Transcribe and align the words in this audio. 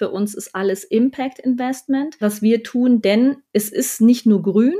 Für 0.00 0.08
uns 0.08 0.34
ist 0.34 0.54
alles 0.54 0.82
Impact 0.84 1.40
Investment, 1.40 2.16
was 2.20 2.40
wir 2.40 2.62
tun, 2.62 3.02
denn 3.02 3.42
es 3.52 3.68
ist 3.68 4.00
nicht 4.00 4.24
nur 4.24 4.40
grün, 4.40 4.72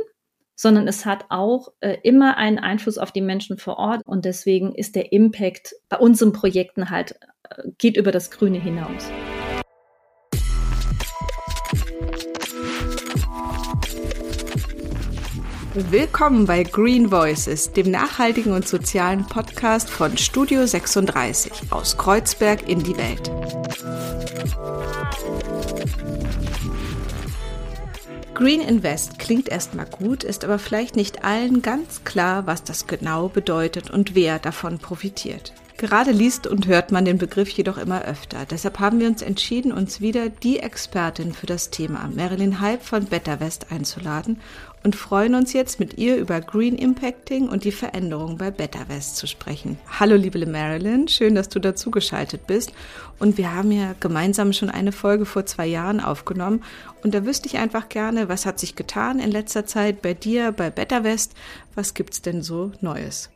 sondern 0.57 0.89
es 0.89 1.05
hat 1.05 1.27
auch 1.29 1.75
äh, 1.81 1.99
immer 2.03 2.39
einen 2.39 2.59
Einfluss 2.59 2.97
auf 2.97 3.13
die 3.13 3.21
Menschen 3.21 3.59
vor 3.59 3.77
Ort. 3.77 4.01
Und 4.07 4.25
deswegen 4.25 4.75
ist 4.75 4.97
der 4.97 5.13
Impact 5.13 5.75
bei 5.91 5.99
unseren 5.99 6.33
Projekten 6.33 6.89
halt, 6.89 7.21
äh, 7.51 7.69
geht 7.77 7.99
über 7.99 8.13
das 8.13 8.31
Grüne 8.31 8.59
hinaus. 8.59 9.11
Willkommen 15.75 16.47
bei 16.47 16.63
Green 16.63 17.11
Voices, 17.11 17.73
dem 17.73 17.91
nachhaltigen 17.91 18.55
und 18.55 18.67
sozialen 18.67 19.27
Podcast 19.27 19.91
von 19.91 20.17
Studio 20.17 20.65
36 20.65 21.71
aus 21.71 21.99
Kreuzberg 21.99 22.67
in 22.67 22.83
die 22.83 22.97
Welt. 22.97 23.31
Green 28.41 28.63
Invest 28.63 29.19
klingt 29.19 29.51
erstmal 29.51 29.85
gut, 29.85 30.25
ist 30.25 30.47
aber 30.47 30.59
vielleicht 30.59 30.97
nicht 30.97 31.27
allen 31.27 31.61
ganz 31.61 32.05
klar, 32.05 32.47
was 32.47 32.65
das 32.65 32.87
genau 32.87 33.29
bedeutet 33.29 33.91
und 33.91 34.15
wer 34.15 34.39
davon 34.39 34.79
profitiert. 34.79 35.53
Gerade 35.81 36.11
liest 36.11 36.47
und 36.47 36.67
hört 36.67 36.93
man 36.93 37.07
den 37.07 37.17
Begriff 37.17 37.49
jedoch 37.49 37.79
immer 37.79 38.03
öfter. 38.03 38.45
Deshalb 38.45 38.81
haben 38.81 39.01
wir 39.01 39.07
uns 39.07 39.23
entschieden, 39.23 39.73
uns 39.73 40.03
wieder 40.03 40.29
die 40.29 40.59
Expertin 40.59 41.33
für 41.33 41.47
das 41.47 41.71
Thema, 41.71 42.11
Marilyn 42.15 42.61
Halb 42.61 42.83
von 42.83 43.07
Better 43.07 43.41
West, 43.41 43.69
einzuladen 43.71 44.43
und 44.83 44.95
freuen 44.95 45.35
uns 45.35 45.55
jetzt 45.55 45.81
mit 45.81 45.97
ihr 45.97 46.19
über 46.19 46.43
Green 46.43 46.77
Impacting 46.77 47.49
und 47.49 47.65
die 47.65 47.73
Veränderungen 47.73 48.37
bei 48.37 48.51
Better 48.51 48.91
West 48.91 49.17
zu 49.17 49.27
sprechen. 49.27 49.79
Hallo 49.99 50.17
liebe 50.17 50.45
Marilyn, 50.45 51.09
schön, 51.09 51.35
dass 51.35 51.49
du 51.49 51.61
dazugeschaltet 51.61 52.47
bist. 52.47 52.75
Und 53.19 53.39
wir 53.39 53.55
haben 53.55 53.73
ja 53.73 53.95
gemeinsam 54.01 54.53
schon 54.53 54.69
eine 54.69 54.93
Folge 54.93 55.25
vor 55.25 55.47
zwei 55.47 55.67
Jahren 55.67 56.01
aufgenommen. 56.01 56.63
Und 57.03 57.15
da 57.15 57.25
wüsste 57.25 57.49
ich 57.49 57.57
einfach 57.57 57.89
gerne, 57.89 58.29
was 58.29 58.45
hat 58.45 58.61
sich 58.61 58.77
getan 58.77 59.19
in 59.19 59.31
letzter 59.31 59.65
Zeit 59.65 60.03
bei 60.03 60.13
dir, 60.13 60.53
bei 60.53 60.69
Better 60.69 61.05
West? 61.05 61.33
Was 61.75 61.95
gibt's 61.95 62.21
denn 62.21 62.43
so 62.43 62.71
Neues? 62.83 63.31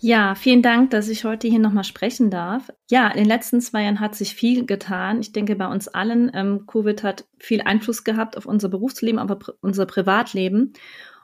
Ja, 0.00 0.36
vielen 0.36 0.62
Dank, 0.62 0.90
dass 0.90 1.08
ich 1.08 1.24
heute 1.24 1.48
hier 1.48 1.58
nochmal 1.58 1.82
sprechen 1.82 2.30
darf. 2.30 2.70
Ja, 2.88 3.08
in 3.08 3.16
den 3.16 3.26
letzten 3.26 3.60
zwei 3.60 3.82
Jahren 3.82 3.98
hat 3.98 4.14
sich 4.14 4.34
viel 4.34 4.64
getan. 4.64 5.20
Ich 5.20 5.32
denke, 5.32 5.56
bei 5.56 5.66
uns 5.66 5.88
allen, 5.88 6.30
ähm, 6.34 6.66
Covid 6.68 7.02
hat 7.02 7.24
viel 7.40 7.62
Einfluss 7.62 8.04
gehabt 8.04 8.36
auf 8.36 8.46
unser 8.46 8.68
Berufsleben, 8.68 9.18
aber 9.18 9.36
pr 9.36 9.54
unser 9.60 9.86
Privatleben. 9.86 10.72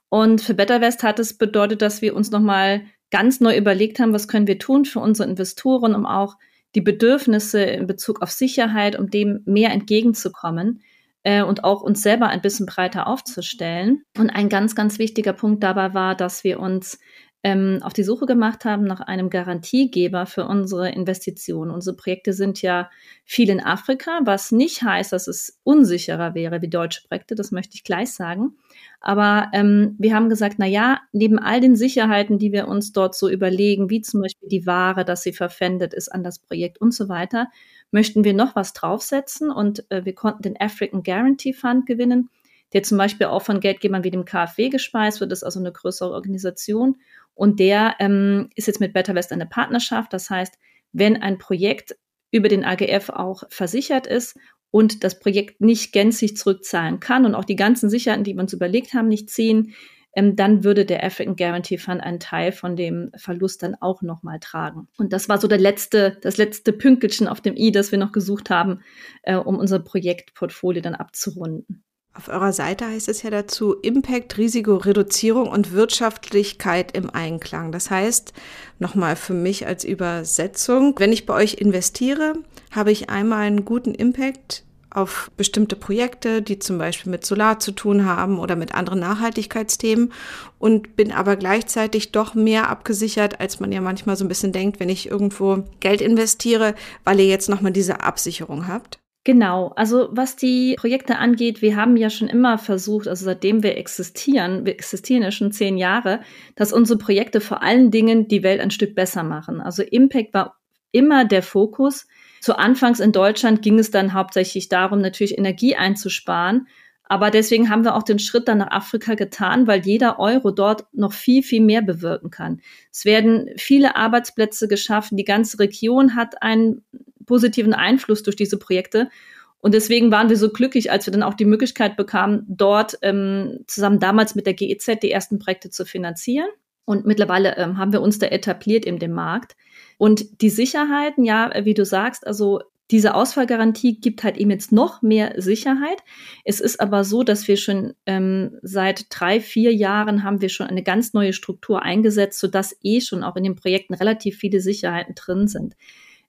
Und 0.09 0.41
für 0.41 0.55
Better 0.55 0.81
West 0.81 1.05
hat 1.05 1.21
es 1.21 1.39
bedeutet, 1.39 1.83
dass 1.83 2.03
wir 2.03 2.17
uns 2.17 2.33
nochmal 2.33 2.83
ganz 3.11 3.41
neu 3.41 3.57
überlegt 3.57 4.01
haben, 4.01 4.13
was 4.13 4.27
können 4.27 4.49
wir 4.49 4.59
tun 4.59 4.85
für 4.85 4.99
unsere 4.99 5.29
Investoren, 5.29 5.95
um 5.95 6.05
auch 6.05 6.37
die 6.75 6.81
Bedürfnisse 6.81 7.63
in 7.63 7.87
Bezug 7.87 8.23
auf 8.23 8.33
Sicherheit, 8.33 8.99
um 8.99 9.09
dem 9.09 9.43
mehr 9.45 9.71
entgegenzukommen 9.71 10.83
äh, 11.23 11.45
und 11.45 11.63
auch 11.63 11.83
uns 11.83 12.03
selber 12.03 12.27
ein 12.27 12.43
bisschen 12.43 12.67
breiter 12.67 13.07
aufzustellen. 13.07 14.03
Und 14.19 14.31
ein 14.31 14.49
ganz, 14.49 14.75
ganz 14.75 14.99
wichtiger 14.99 15.33
Punkt 15.33 15.63
dabei 15.63 15.95
war, 15.95 16.17
dass 16.17 16.43
wir 16.43 16.59
uns 16.59 16.99
ähm, 17.45 17.81
auf 17.83 17.93
die 17.93 18.03
Suche 18.03 18.25
gemacht 18.25 18.65
haben 18.65 18.85
nach 18.85 19.01
einem 19.01 19.29
Garantiegeber 19.29 20.25
für 20.25 20.47
unsere 20.47 20.91
Investitionen. 20.91 21.71
Unsere 21.71 21.95
Projekte 21.95 22.33
sind 22.33 22.63
ja 22.63 22.91
viel 23.27 23.51
in 23.51 23.63
Afrika, 23.63 24.21
was 24.25 24.51
nicht 24.51 24.83
heißt, 24.83 25.13
dass 25.13 25.29
es 25.29 25.61
unsicherer 25.63 26.35
wäre 26.35 26.63
wie 26.63 26.69
deutsche 26.69 27.07
Projekte, 27.07 27.35
das 27.35 27.53
möchte 27.53 27.75
ich 27.75 27.85
gleich 27.85 28.13
sagen. 28.13 28.57
Aber 28.99 29.51
ähm, 29.53 29.95
wir 29.99 30.15
haben 30.15 30.31
gesagt, 30.31 30.55
na 30.57 30.65
ja, 30.67 31.01
neben 31.13 31.39
all 31.39 31.61
den 31.61 31.77
Sicherheiten, 31.77 32.39
die 32.39 32.51
wir 32.51 32.67
uns 32.67 32.93
dort 32.93 33.15
so 33.15 33.29
überlegen, 33.29 33.91
wie 33.91 34.01
zum 34.01 34.23
Beispiel 34.23 34.49
die 34.49 34.67
Ware, 34.67 35.05
dass 35.05 35.23
sie 35.23 35.35
verpfändet 35.35 35.93
ist 35.93 36.09
an 36.09 36.25
das 36.25 36.39
Projekt 36.39 36.81
und 36.81 36.95
so 36.95 37.11
weiter, 37.11 37.49
möchten 37.91 38.25
wir 38.25 38.33
noch 38.33 38.57
was 38.57 38.73
draufsetzen 38.73 39.51
und 39.51 39.85
äh, 39.91 40.07
wir 40.07 40.15
konnten 40.15 40.43
den 40.43 40.59
African 40.59 41.03
Guarantee 41.03 41.53
Fund 41.53 41.85
gewinnen, 41.85 42.31
der 42.75 42.83
zum 42.83 42.99
Beispiel 42.99 43.29
auch 43.29 43.43
von 43.43 43.61
Geldgebern 43.61 44.05
wie 44.05 44.11
dem 44.11 44.25
KfW 44.25 44.69
gespeist 44.69 45.21
wird, 45.21 45.33
das 45.33 45.39
ist 45.39 45.45
also 45.45 45.61
eine 45.61 45.73
größere 45.73 46.11
Organisation 46.11 46.97
und 47.35 47.61
der 47.61 47.97
ähm, 48.01 48.51
ist 48.55 48.67
jetzt 48.67 48.81
mit 48.81 48.93
Better 48.93 49.15
West 49.15 49.33
eine 49.33 49.47
Partnerschaft. 49.47 50.13
Das 50.13 50.29
heißt, 50.29 50.55
wenn 50.93 51.21
ein 51.21 51.39
Projekt 51.39 51.97
über 52.31 52.49
den 52.49 52.65
AGF 52.65 53.11
auch 53.11 53.45
versichert 53.49 54.07
ist 54.07 54.37
und 54.71 55.05
das 55.05 55.21
Projekt 55.21 55.61
nicht 55.61 55.93
gänzlich 55.93 56.37
zurückzahlen 56.37 57.01
kann 57.01 57.25
und 57.25 57.35
auch 57.35 57.45
die 57.45 57.57
ganzen 57.57 57.89
Sicherheiten, 57.89 58.25
die 58.25 58.35
wir 58.35 58.41
uns 58.41 58.53
überlegt 58.53 58.93
haben, 58.93 59.09
nicht 59.09 59.31
ziehen, 59.31 59.75
ähm, 60.17 60.37
dann 60.37 60.65
würde 60.65 60.85
der 60.85 61.05
African 61.05 61.37
Guarantee 61.37 61.79
Fund 61.79 62.01
einen 62.01 62.21
Teil 62.21 62.53
von 62.53 62.77
dem 62.77 63.11
Verlust 63.17 63.63
dann 63.63 63.77
auch 63.81 64.03
nochmal 64.03 64.39
tragen. 64.41 64.89
Und 64.97 65.13
das 65.13 65.29
war 65.29 65.39
so 65.39 65.49
der 65.49 65.59
letzte, 65.59 66.19
das 66.23 66.37
letzte 66.37 66.73
Pünkelchen 66.73 67.29
auf 67.29 67.41
dem 67.41 67.57
i, 67.57 67.73
das 67.73 67.91
wir 67.93 67.99
noch 67.99 68.13
gesucht 68.13 68.51
haben, 68.51 68.81
äh, 69.23 69.37
um 69.37 69.59
unser 69.59 69.81
Projektportfolio 69.81 70.83
dann 70.83 70.95
abzurunden. 70.95 71.85
Auf 72.17 72.29
eurer 72.29 72.53
Seite 72.53 72.87
heißt 72.87 73.09
es 73.09 73.23
ja 73.23 73.31
dazu 73.31 73.75
Impact, 73.75 74.39
Risikoreduzierung 74.39 75.49
und 75.49 75.73
Wirtschaftlichkeit 75.73 76.97
im 76.97 77.11
Einklang. 77.11 77.73
Das 77.73 77.91
heißt, 77.91 78.33
nochmal 78.79 79.17
für 79.17 79.35
mich 79.35 79.67
als 79.67 79.83
Übersetzung, 79.83 80.95
wenn 80.99 81.13
ich 81.13 81.27
bei 81.27 81.35
euch 81.35 81.55
investiere, 81.55 82.35
habe 82.71 82.93
ich 82.93 83.11
einmal 83.11 83.41
einen 83.41 83.65
guten 83.65 83.95
Impact 83.95 84.63
auf 84.91 85.33
bestimmte 85.37 85.75
Projekte, 85.75 86.41
die 86.41 86.61
zum 86.61 86.79
Beispiel 86.79 87.11
mit 87.11 87.27
Solar 87.27 87.59
zu 87.59 87.73
tun 87.73 88.05
haben 88.05 88.39
oder 88.39 88.55
mit 88.55 88.77
anderen 88.77 89.01
Nachhaltigkeitsthemen 89.01 90.13
und 90.61 90.95
bin 90.95 91.11
aber 91.11 91.35
gleichzeitig 91.35 92.13
doch 92.13 92.35
mehr 92.35 92.71
abgesichert, 92.71 93.41
als 93.41 93.59
man 93.59 93.73
ja 93.73 93.81
manchmal 93.81 94.17
so 94.17 94.25
ein 94.25 94.29
bisschen 94.29 94.53
denkt, 94.53 94.79
wenn 94.79 94.89
ich 94.89 95.11
irgendwo 95.11 95.65
Geld 95.81 96.01
investiere, 96.01 96.77
weil 97.03 97.19
ihr 97.19 97.27
jetzt 97.27 97.49
nochmal 97.49 97.73
diese 97.73 98.03
Absicherung 98.03 98.69
habt. 98.69 99.01
Genau, 99.25 99.73
also 99.75 100.11
was 100.13 100.37
die 100.37 100.75
Projekte 100.77 101.17
angeht, 101.17 101.63
wir 101.63 101.77
haben 101.77 101.97
ja 101.97 102.11
schon 102.11 102.29
immer 102.29 102.59
versucht, 102.59 103.09
also 103.09 103.25
seitdem 103.25 103.63
wir 103.63 103.79
existieren, 103.79 104.67
wir 104.67 104.75
existieren 104.75 105.23
ja 105.23 105.31
schon 105.31 105.51
zehn 105.51 105.79
Jahre, 105.79 106.21
dass 106.57 106.75
unsere 106.75 106.99
Projekte 106.99 107.41
vor 107.41 107.63
allen 107.63 107.91
Dingen 107.91 108.29
die 108.29 108.43
Welt 108.43 108.61
ein 108.61 108.71
Stück 108.71 108.95
besser 108.95 109.23
machen. 109.23 109.63
Also 109.63 109.83
Impact 109.83 110.35
war 110.35 110.59
immer 110.93 111.25
der 111.25 111.43
Fokus. 111.43 112.07
Zu 112.43 112.59
Anfangs 112.59 113.01
in 113.01 113.13
Deutschland 113.13 113.63
ging 113.63 113.79
es 113.79 113.91
dann 113.91 114.13
hauptsächlich 114.13 114.69
darum, 114.69 115.01
natürlich 115.01 115.39
Energie 115.39 115.75
einzusparen. 115.75 116.69
Aber 117.07 117.31
deswegen 117.31 117.69
haben 117.69 117.85
wir 117.85 117.95
auch 117.95 118.03
den 118.03 118.19
Schritt 118.19 118.49
dann 118.49 118.59
nach 118.59 118.71
Afrika 118.71 119.15
getan, 119.15 119.67
weil 119.67 119.85
jeder 119.85 120.19
Euro 120.19 120.51
dort 120.51 120.87
noch 120.93 121.13
viel, 121.13 121.43
viel 121.43 121.61
mehr 121.61 121.83
bewirken 121.83 122.31
kann. 122.31 122.61
Es 122.91 123.05
werden 123.05 123.51
viele 123.57 123.95
Arbeitsplätze 123.95 124.69
geschaffen. 124.69 125.17
Die 125.17 125.25
ganze 125.25 125.59
Region 125.59 126.17
hat 126.17 126.43
einen 126.43 126.83
positiven 127.27 127.75
Einfluss 127.75 128.23
durch 128.23 128.37
diese 128.37 128.59
Projekte. 128.59 129.11
Und 129.59 129.75
deswegen 129.75 130.11
waren 130.11 130.29
wir 130.29 130.37
so 130.37 130.51
glücklich, 130.51 130.91
als 130.91 131.07
wir 131.07 131.13
dann 131.13 131.23
auch 131.23 131.35
die 131.35 131.47
Möglichkeit 131.47 131.97
bekamen, 131.97 132.45
dort 132.49 132.99
ähm, 133.03 133.61
zusammen 133.67 133.99
damals 133.99 134.35
mit 134.35 134.47
der 134.47 134.55
GEZ 134.55 135.01
die 135.03 135.11
ersten 135.11 135.39
Projekte 135.39 135.71
zu 135.71 135.85
finanzieren. 135.85 136.49
Und 136.87 137.07
mittlerweile 137.07 137.57
ähm, 137.57 137.79
haben 137.79 137.93
wir 137.93 138.03
uns 138.03 138.19
da 138.19 138.27
etabliert 138.27 138.85
in 138.85 138.99
dem 138.99 139.13
Markt. 139.13 139.57
Und 139.97 140.43
die 140.43 140.51
Sicherheiten, 140.51 141.25
ja, 141.25 141.51
wie 141.65 141.75
du 141.75 141.85
sagst, 141.85 142.27
also 142.27 142.61
diese 142.91 143.15
Ausfallgarantie 143.15 143.99
gibt 144.01 144.25
halt 144.25 144.37
eben 144.37 144.51
jetzt 144.51 144.71
noch 144.71 145.01
mehr 145.01 145.35
Sicherheit. 145.41 146.03
Es 146.45 146.61
ist 146.61 146.81
aber 146.81 147.03
so, 147.05 147.23
dass 147.23 147.49
wir 147.49 147.57
schon 147.57 147.95
ähm, 148.05 148.59
seit 148.63 149.07
drei, 149.09 149.41
vier 149.41 149.75
Jahren 149.75 150.23
haben 150.23 150.43
wir 150.43 150.51
schon 150.51 150.67
eine 150.67 150.83
ganz 150.83 151.15
neue 151.15 151.33
Struktur 151.33 151.83
eingesetzt, 151.83 152.39
sodass 152.41 152.77
eh 152.83 153.01
schon 153.01 153.25
auch 153.25 153.37
in 153.37 153.45
den 153.45 153.57
Projekten 153.57 153.95
relativ 153.95 154.37
viele 154.37 154.61
Sicherheiten 154.61 155.15
drin 155.15 155.49
sind. 155.49 155.77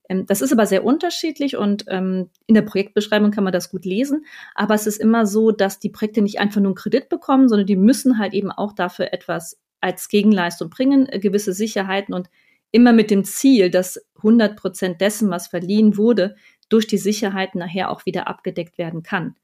Ähm, 0.08 0.26
das 0.26 0.42
ist 0.42 0.54
aber 0.54 0.66
sehr 0.66 0.86
unterschiedlich 0.86 1.58
und 1.58 1.86
ähm, 1.90 2.30
in 2.48 2.56
der 2.56 2.62
Projektbeschreibung 2.62 3.32
kann 3.32 3.44
man 3.44 3.54
das 3.54 3.70
gut 3.70 3.84
lesen. 3.84 4.26
Aber 4.54 4.76
es 4.76 4.88
ist 4.88 4.98
immer 4.98 5.26
so, 5.26 5.52
dass 5.52 5.80
die 5.80 5.90
Projekte 5.90 6.22
nicht 6.22 6.40
einfach 6.40 6.62
nur 6.62 6.70
einen 6.70 6.76
Kredit 6.76 7.10
bekommen, 7.10 7.50
sondern 7.50 7.68
die 7.68 7.76
müssen 7.76 8.18
halt 8.18 8.34
eben 8.34 8.52
auch 8.52 8.74
dafür 8.74 9.14
etwas 9.14 9.60
als 9.82 10.08
Gegenleistung 10.08 10.70
bringen, 10.70 11.08
äh, 11.10 11.20
gewisse 11.20 11.54
Sicherheiten 11.54 12.14
und 12.14 12.30
immer 12.76 12.92
mit 12.92 13.10
dem 13.10 13.24
Ziel, 13.24 13.72
dass 13.72 14.06
100 14.18 14.58
Prozent 14.58 15.00
dessen, 15.00 15.30
was 15.30 15.48
verliehen 15.48 15.96
wurde, 15.96 16.36
durch 16.68 16.88
die 16.88 16.98
Sicherheiten 16.98 17.58
nachher 17.58 17.90
auch 17.90 18.06
wieder 18.06 18.28
abgedeckt 18.28 18.78
werden 18.78 19.02
kann. 19.02 19.36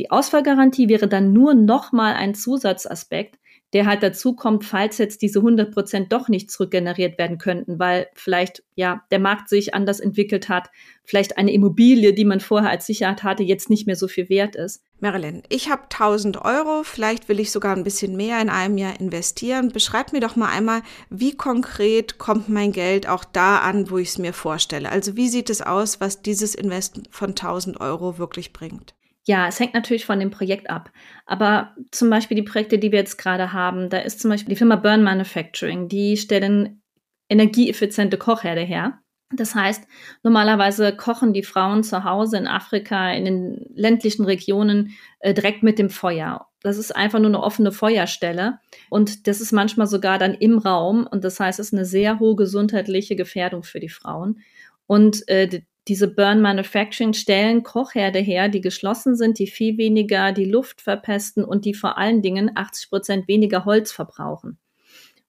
Die 0.00 0.10
Ausfallgarantie 0.10 0.88
wäre 0.88 1.06
dann 1.06 1.32
nur 1.32 1.54
nochmal 1.54 2.14
ein 2.14 2.34
Zusatzaspekt, 2.34 3.38
der 3.72 3.86
halt 3.86 4.02
dazu 4.02 4.34
kommt, 4.34 4.64
falls 4.64 4.98
jetzt 4.98 5.22
diese 5.22 5.40
100 5.40 5.72
Prozent 5.72 6.12
doch 6.12 6.28
nicht 6.28 6.50
zurückgeneriert 6.50 7.18
werden 7.18 7.38
könnten, 7.38 7.78
weil 7.78 8.08
vielleicht 8.14 8.62
ja 8.74 9.02
der 9.10 9.18
Markt 9.18 9.48
sich 9.48 9.74
anders 9.74 10.00
entwickelt 10.00 10.48
hat, 10.48 10.70
vielleicht 11.04 11.36
eine 11.36 11.52
Immobilie, 11.52 12.12
die 12.12 12.24
man 12.24 12.40
vorher 12.40 12.70
als 12.70 12.86
Sicherheit 12.86 13.22
hatte, 13.22 13.42
jetzt 13.42 13.68
nicht 13.68 13.86
mehr 13.86 13.96
so 13.96 14.08
viel 14.08 14.28
wert 14.28 14.54
ist. 14.54 14.82
Marilyn, 15.00 15.42
ich 15.48 15.68
habe 15.68 15.82
1000 15.84 16.42
Euro, 16.42 16.82
vielleicht 16.82 17.28
will 17.28 17.40
ich 17.40 17.50
sogar 17.50 17.76
ein 17.76 17.84
bisschen 17.84 18.16
mehr 18.16 18.40
in 18.40 18.48
einem 18.48 18.78
Jahr 18.78 18.98
investieren. 18.98 19.70
Beschreib 19.70 20.12
mir 20.12 20.20
doch 20.20 20.36
mal 20.36 20.50
einmal, 20.50 20.82
wie 21.10 21.36
konkret 21.36 22.18
kommt 22.18 22.48
mein 22.48 22.72
Geld 22.72 23.08
auch 23.08 23.24
da 23.24 23.58
an, 23.58 23.90
wo 23.90 23.98
ich 23.98 24.08
es 24.08 24.18
mir 24.18 24.32
vorstelle. 24.32 24.90
Also 24.90 25.16
wie 25.16 25.28
sieht 25.28 25.50
es 25.50 25.60
aus, 25.60 26.00
was 26.00 26.22
dieses 26.22 26.54
Invest 26.54 27.02
von 27.10 27.30
1000 27.30 27.80
Euro 27.80 28.18
wirklich 28.18 28.52
bringt? 28.52 28.94
Ja, 29.28 29.48
es 29.48 29.58
hängt 29.58 29.74
natürlich 29.74 30.06
von 30.06 30.20
dem 30.20 30.30
Projekt 30.30 30.70
ab. 30.70 30.92
Aber 31.26 31.74
zum 31.90 32.10
Beispiel 32.10 32.36
die 32.36 32.44
Projekte, 32.44 32.78
die 32.78 32.92
wir 32.92 33.00
jetzt 33.00 33.18
gerade 33.18 33.52
haben, 33.52 33.90
da 33.90 33.98
ist 33.98 34.20
zum 34.20 34.30
Beispiel 34.30 34.50
die 34.50 34.58
Firma 34.58 34.76
Burn 34.76 35.02
Manufacturing, 35.02 35.88
die 35.88 36.16
stellen 36.16 36.82
energieeffiziente 37.28 38.18
Kochherde 38.18 38.60
her. 38.60 39.00
Das 39.32 39.56
heißt, 39.56 39.88
normalerweise 40.22 40.94
kochen 40.94 41.32
die 41.32 41.42
Frauen 41.42 41.82
zu 41.82 42.04
Hause 42.04 42.36
in 42.36 42.46
Afrika, 42.46 43.10
in 43.10 43.24
den 43.24 43.66
ländlichen 43.74 44.24
Regionen 44.24 44.92
äh, 45.18 45.34
direkt 45.34 45.64
mit 45.64 45.80
dem 45.80 45.90
Feuer. 45.90 46.46
Das 46.62 46.78
ist 46.78 46.94
einfach 46.94 47.18
nur 47.18 47.28
eine 47.28 47.42
offene 47.42 47.72
Feuerstelle 47.72 48.60
und 48.88 49.26
das 49.26 49.40
ist 49.40 49.50
manchmal 49.50 49.88
sogar 49.88 50.18
dann 50.18 50.34
im 50.34 50.58
Raum 50.58 51.08
und 51.10 51.24
das 51.24 51.40
heißt, 51.40 51.58
es 51.58 51.68
ist 51.68 51.74
eine 51.74 51.84
sehr 51.84 52.20
hohe 52.20 52.36
gesundheitliche 52.36 53.16
Gefährdung 53.16 53.64
für 53.64 53.80
die 53.80 53.88
Frauen. 53.88 54.40
Und 54.86 55.28
äh, 55.28 55.62
diese 55.88 56.08
Burn 56.08 56.40
Manufacturing 56.40 57.12
stellen 57.12 57.62
Kochherde 57.62 58.18
her, 58.18 58.48
die 58.48 58.60
geschlossen 58.60 59.14
sind, 59.14 59.38
die 59.38 59.46
viel 59.46 59.78
weniger 59.78 60.32
die 60.32 60.44
Luft 60.44 60.80
verpesten 60.80 61.44
und 61.44 61.64
die 61.64 61.74
vor 61.74 61.96
allen 61.96 62.22
Dingen 62.22 62.50
80 62.54 62.90
Prozent 62.90 63.28
weniger 63.28 63.64
Holz 63.64 63.92
verbrauchen. 63.92 64.58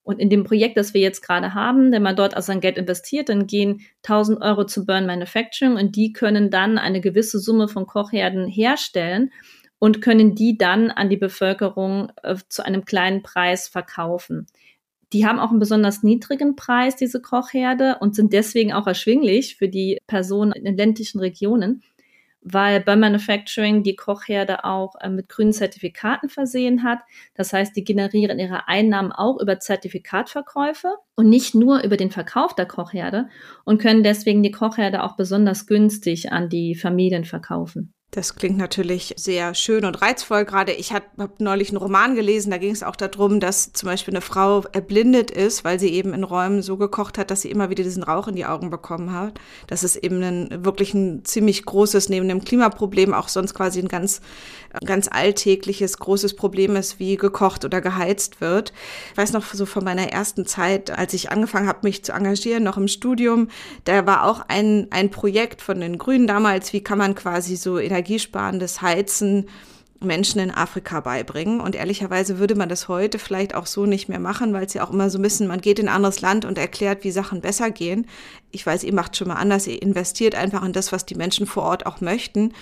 Und 0.01 0.19
in 0.19 0.29
dem 0.29 0.45
Projekt, 0.45 0.77
das 0.77 0.93
wir 0.93 1.01
jetzt 1.01 1.21
gerade 1.21 1.53
haben, 1.53 1.91
wenn 1.91 2.01
man 2.01 2.15
dort 2.15 2.33
also 2.33 2.47
sein 2.47 2.61
Geld 2.61 2.77
investiert, 2.77 3.27
dann 3.27 3.45
gehen 3.45 3.81
1000 4.03 4.41
Euro 4.41 4.65
zu 4.65 4.85
Burn 4.85 5.05
Manufacturing 5.05 5.75
und 5.75 5.97
die 5.97 6.13
können 6.13 6.49
dann 6.49 6.77
eine 6.77 7.01
gewisse 7.01 7.39
Summe 7.39 7.67
von 7.67 7.85
Kochherden 7.85 8.47
herstellen 8.47 9.31
und 9.79 10.01
können 10.01 10.33
die 10.33 10.57
dann 10.57 10.91
an 10.91 11.09
die 11.09 11.17
Bevölkerung 11.17 12.11
äh, 12.23 12.35
zu 12.47 12.65
einem 12.65 12.85
kleinen 12.85 13.21
Preis 13.21 13.67
verkaufen. 13.67 14.47
Die 15.13 15.25
haben 15.25 15.39
auch 15.39 15.51
einen 15.51 15.59
besonders 15.59 16.03
niedrigen 16.03 16.55
Preis, 16.55 16.95
diese 16.95 17.21
Kochherde, 17.21 17.97
und 17.99 18.15
sind 18.15 18.33
deswegen 18.33 18.73
auch 18.73 18.87
erschwinglich 18.87 19.55
für 19.55 19.69
die 19.69 19.97
Personen 20.07 20.51
in 20.51 20.65
den 20.65 20.77
ländlichen 20.77 21.19
Regionen 21.19 21.81
weil 22.53 22.81
Burn 22.81 22.99
Manufacturing 22.99 23.83
die 23.83 23.95
Kochherde 23.95 24.63
auch 24.63 24.95
äh, 25.01 25.09
mit 25.09 25.29
grünen 25.29 25.53
Zertifikaten 25.53 26.29
versehen 26.29 26.83
hat. 26.83 26.99
Das 27.33 27.53
heißt, 27.53 27.75
die 27.75 27.83
generieren 27.83 28.39
ihre 28.39 28.67
Einnahmen 28.67 29.11
auch 29.11 29.39
über 29.39 29.59
Zertifikatverkäufe 29.59 30.95
und 31.15 31.29
nicht 31.29 31.55
nur 31.55 31.83
über 31.83 31.97
den 31.97 32.11
Verkauf 32.11 32.55
der 32.55 32.65
Kochherde 32.65 33.29
und 33.65 33.81
können 33.81 34.03
deswegen 34.03 34.43
die 34.43 34.51
Kochherde 34.51 35.03
auch 35.03 35.15
besonders 35.15 35.67
günstig 35.67 36.31
an 36.31 36.49
die 36.49 36.75
Familien 36.75 37.25
verkaufen. 37.25 37.93
Das 38.11 38.35
klingt 38.35 38.57
natürlich 38.57 39.13
sehr 39.17 39.53
schön 39.53 39.83
und 39.83 40.01
reizvoll. 40.01 40.45
Gerade 40.45 40.71
ich 40.71 40.93
habe 40.93 41.05
hab 41.17 41.41
neulich 41.41 41.69
einen 41.69 41.77
Roman 41.77 42.15
gelesen, 42.15 42.51
da 42.51 42.57
ging 42.57 42.71
es 42.71 42.81
auch 42.81 42.95
darum, 42.95 43.41
dass 43.41 43.73
zum 43.73 43.87
Beispiel 43.87 44.13
eine 44.13 44.21
Frau 44.21 44.63
erblindet 44.71 45.29
ist, 45.29 45.65
weil 45.65 45.77
sie 45.77 45.89
eben 45.89 46.13
in 46.13 46.23
Räumen 46.23 46.61
so 46.61 46.77
gekocht 46.77 47.17
hat, 47.17 47.31
dass 47.31 47.41
sie 47.41 47.51
immer 47.51 47.69
wieder 47.69 47.83
diesen 47.83 48.03
Rauch 48.03 48.29
in 48.29 48.37
die 48.37 48.45
Augen 48.45 48.69
bekommen 48.69 49.11
hat. 49.11 49.41
Das 49.67 49.83
ist 49.83 49.97
eben 49.97 50.23
ein 50.23 50.63
wirklich 50.63 50.93
ein 50.93 51.25
ziemlich 51.25 51.65
großes, 51.65 52.07
neben 52.07 52.29
dem 52.29 52.45
Klimaproblem 52.45 53.13
auch 53.13 53.27
sonst 53.27 53.53
quasi 53.53 53.81
ein 53.81 53.89
ganz, 53.89 54.21
ganz 54.85 55.09
alltägliches, 55.11 55.99
großes 55.99 56.37
Problem 56.37 56.77
ist, 56.77 56.99
wie 56.99 57.17
gekocht 57.17 57.65
oder 57.65 57.81
geheizt 57.81 58.39
wird. 58.39 58.71
Ich 59.11 59.17
weiß 59.17 59.33
noch 59.33 59.53
so 59.53 59.65
von 59.65 59.83
meiner 59.83 60.13
ersten 60.13 60.45
Zeit, 60.45 60.97
als 60.97 61.13
ich 61.13 61.29
angefangen 61.29 61.67
habe, 61.67 61.79
mich 61.83 62.05
zu 62.05 62.13
engagieren, 62.13 62.63
noch 62.63 62.77
im 62.77 62.87
Studium, 62.87 63.49
da 63.83 64.05
war 64.05 64.23
auch 64.23 64.45
ein, 64.47 64.87
ein 64.91 65.11
Projekt 65.11 65.61
von 65.61 65.81
den 65.81 65.97
Grünen 65.97 66.25
damals, 66.25 66.71
wie 66.71 66.81
kann 66.81 66.97
man 66.97 67.13
quasi 67.13 67.57
so 67.57 67.77
in 67.77 67.96
energiesparendes 67.97 68.81
Heizen 68.81 69.47
Menschen 69.99 70.39
in 70.39 70.51
Afrika 70.51 70.99
beibringen. 70.99 71.59
Und 71.59 71.75
ehrlicherweise 71.75 72.37
würde 72.37 72.55
man 72.55 72.69
das 72.69 72.87
heute 72.87 73.19
vielleicht 73.19 73.55
auch 73.55 73.65
so 73.65 73.85
nicht 73.85 74.09
mehr 74.09 74.19
machen, 74.19 74.53
weil 74.53 74.65
es 74.65 74.73
ja 74.73 74.85
auch 74.85 74.91
immer 74.91 75.09
so 75.09 75.17
ein 75.17 75.23
bisschen, 75.23 75.47
man 75.47 75.61
geht 75.61 75.79
in 75.79 75.87
ein 75.87 75.95
anderes 75.95 76.21
Land 76.21 76.45
und 76.45 76.57
erklärt, 76.57 77.03
wie 77.03 77.11
Sachen 77.11 77.41
besser 77.41 77.71
gehen. 77.71 78.05
Ich 78.51 78.65
weiß, 78.65 78.83
ihr 78.83 78.93
macht 78.93 79.17
schon 79.17 79.27
mal 79.27 79.35
anders, 79.35 79.67
ihr 79.67 79.81
investiert 79.81 80.35
einfach 80.35 80.63
in 80.63 80.73
das, 80.73 80.91
was 80.91 81.05
die 81.05 81.15
Menschen 81.15 81.47
vor 81.47 81.63
Ort 81.63 81.85
auch 81.85 82.01
möchten. 82.01 82.53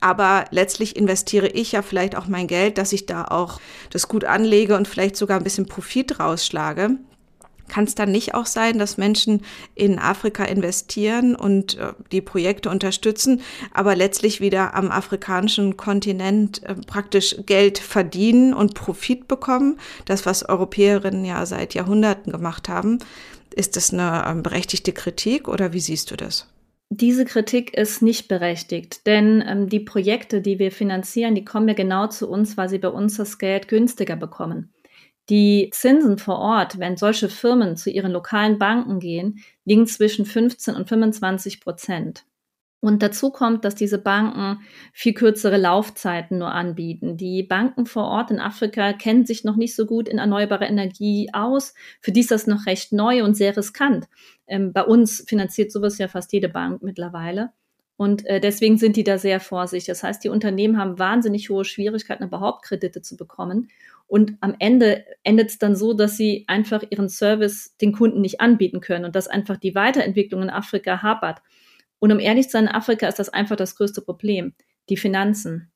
Aber 0.00 0.46
letztlich 0.50 0.96
investiere 0.96 1.46
ich 1.46 1.70
ja 1.72 1.82
vielleicht 1.82 2.16
auch 2.16 2.26
mein 2.26 2.48
Geld, 2.48 2.76
dass 2.76 2.92
ich 2.92 3.06
da 3.06 3.26
auch 3.26 3.60
das 3.90 4.08
gut 4.08 4.24
anlege 4.24 4.76
und 4.76 4.88
vielleicht 4.88 5.16
sogar 5.16 5.38
ein 5.38 5.44
bisschen 5.44 5.66
Profit 5.66 6.18
rausschlage. 6.18 6.98
Kann 7.72 7.84
es 7.84 7.94
dann 7.94 8.12
nicht 8.12 8.34
auch 8.34 8.44
sein, 8.44 8.78
dass 8.78 8.98
Menschen 8.98 9.40
in 9.74 9.98
Afrika 9.98 10.44
investieren 10.44 11.34
und 11.34 11.78
äh, 11.78 11.94
die 12.12 12.20
Projekte 12.20 12.68
unterstützen, 12.68 13.40
aber 13.72 13.96
letztlich 13.96 14.42
wieder 14.42 14.74
am 14.74 14.90
afrikanischen 14.90 15.78
Kontinent 15.78 16.62
äh, 16.64 16.74
praktisch 16.74 17.34
Geld 17.46 17.78
verdienen 17.78 18.52
und 18.52 18.74
Profit 18.74 19.26
bekommen? 19.26 19.78
Das, 20.04 20.26
was 20.26 20.46
Europäerinnen 20.46 21.24
ja 21.24 21.46
seit 21.46 21.72
Jahrhunderten 21.72 22.30
gemacht 22.30 22.68
haben. 22.68 22.98
Ist 23.54 23.76
das 23.76 23.90
eine 23.90 24.22
äh, 24.26 24.42
berechtigte 24.42 24.92
Kritik 24.92 25.48
oder 25.48 25.72
wie 25.72 25.80
siehst 25.80 26.10
du 26.10 26.16
das? 26.16 26.52
Diese 26.90 27.24
Kritik 27.24 27.74
ist 27.74 28.02
nicht 28.02 28.28
berechtigt, 28.28 29.06
denn 29.06 29.42
ähm, 29.46 29.70
die 29.70 29.80
Projekte, 29.80 30.42
die 30.42 30.58
wir 30.58 30.70
finanzieren, 30.70 31.34
die 31.34 31.44
kommen 31.46 31.68
ja 31.68 31.74
genau 31.74 32.08
zu 32.08 32.28
uns, 32.28 32.58
weil 32.58 32.68
sie 32.68 32.76
bei 32.76 32.88
uns 32.88 33.16
das 33.16 33.38
Geld 33.38 33.68
günstiger 33.68 34.16
bekommen. 34.16 34.74
Die 35.28 35.70
Zinsen 35.72 36.18
vor 36.18 36.38
Ort, 36.38 36.78
wenn 36.78 36.96
solche 36.96 37.28
Firmen 37.28 37.76
zu 37.76 37.90
ihren 37.90 38.12
lokalen 38.12 38.58
Banken 38.58 38.98
gehen, 38.98 39.38
liegen 39.64 39.86
zwischen 39.86 40.26
15 40.26 40.74
und 40.74 40.88
25 40.88 41.60
Prozent. 41.60 42.24
Und 42.84 43.00
dazu 43.00 43.30
kommt, 43.30 43.64
dass 43.64 43.76
diese 43.76 43.98
Banken 43.98 44.60
viel 44.92 45.14
kürzere 45.14 45.56
Laufzeiten 45.56 46.38
nur 46.38 46.50
anbieten. 46.50 47.16
Die 47.16 47.44
Banken 47.44 47.86
vor 47.86 48.06
Ort 48.06 48.32
in 48.32 48.40
Afrika 48.40 48.92
kennen 48.92 49.24
sich 49.24 49.44
noch 49.44 49.54
nicht 49.54 49.76
so 49.76 49.86
gut 49.86 50.08
in 50.08 50.18
erneuerbare 50.18 50.64
Energie 50.64 51.30
aus. 51.32 51.74
Für 52.00 52.10
die 52.10 52.20
ist 52.20 52.32
das 52.32 52.48
noch 52.48 52.66
recht 52.66 52.92
neu 52.92 53.22
und 53.22 53.36
sehr 53.36 53.56
riskant. 53.56 54.08
Ähm, 54.48 54.72
bei 54.72 54.82
uns 54.82 55.24
finanziert 55.28 55.70
sowas 55.70 55.98
ja 55.98 56.08
fast 56.08 56.32
jede 56.32 56.48
Bank 56.48 56.82
mittlerweile. 56.82 57.52
Und 57.96 58.26
äh, 58.26 58.40
deswegen 58.40 58.78
sind 58.78 58.96
die 58.96 59.04
da 59.04 59.16
sehr 59.16 59.38
vorsichtig. 59.38 59.86
Das 59.86 60.02
heißt, 60.02 60.24
die 60.24 60.28
Unternehmen 60.28 60.76
haben 60.76 60.98
wahnsinnig 60.98 61.50
hohe 61.50 61.64
Schwierigkeiten, 61.64 62.24
überhaupt 62.24 62.64
Kredite 62.64 63.00
zu 63.00 63.16
bekommen. 63.16 63.68
Und 64.06 64.36
am 64.40 64.54
Ende 64.58 65.04
endet 65.22 65.50
es 65.50 65.58
dann 65.58 65.74
so, 65.74 65.94
dass 65.94 66.16
sie 66.16 66.44
einfach 66.46 66.82
ihren 66.90 67.08
Service 67.08 67.76
den 67.80 67.92
Kunden 67.92 68.20
nicht 68.20 68.40
anbieten 68.40 68.80
können 68.80 69.04
und 69.04 69.16
dass 69.16 69.28
einfach 69.28 69.56
die 69.56 69.74
Weiterentwicklung 69.74 70.42
in 70.42 70.50
Afrika 70.50 71.02
hapert. 71.02 71.40
Und 71.98 72.12
um 72.12 72.18
ehrlich 72.18 72.46
zu 72.46 72.52
sein, 72.52 72.64
in 72.64 72.70
Afrika 72.72 73.06
ist 73.06 73.18
das 73.18 73.28
einfach 73.28 73.56
das 73.56 73.76
größte 73.76 74.02
Problem, 74.02 74.54
die 74.88 74.96
Finanzen. 74.96 75.72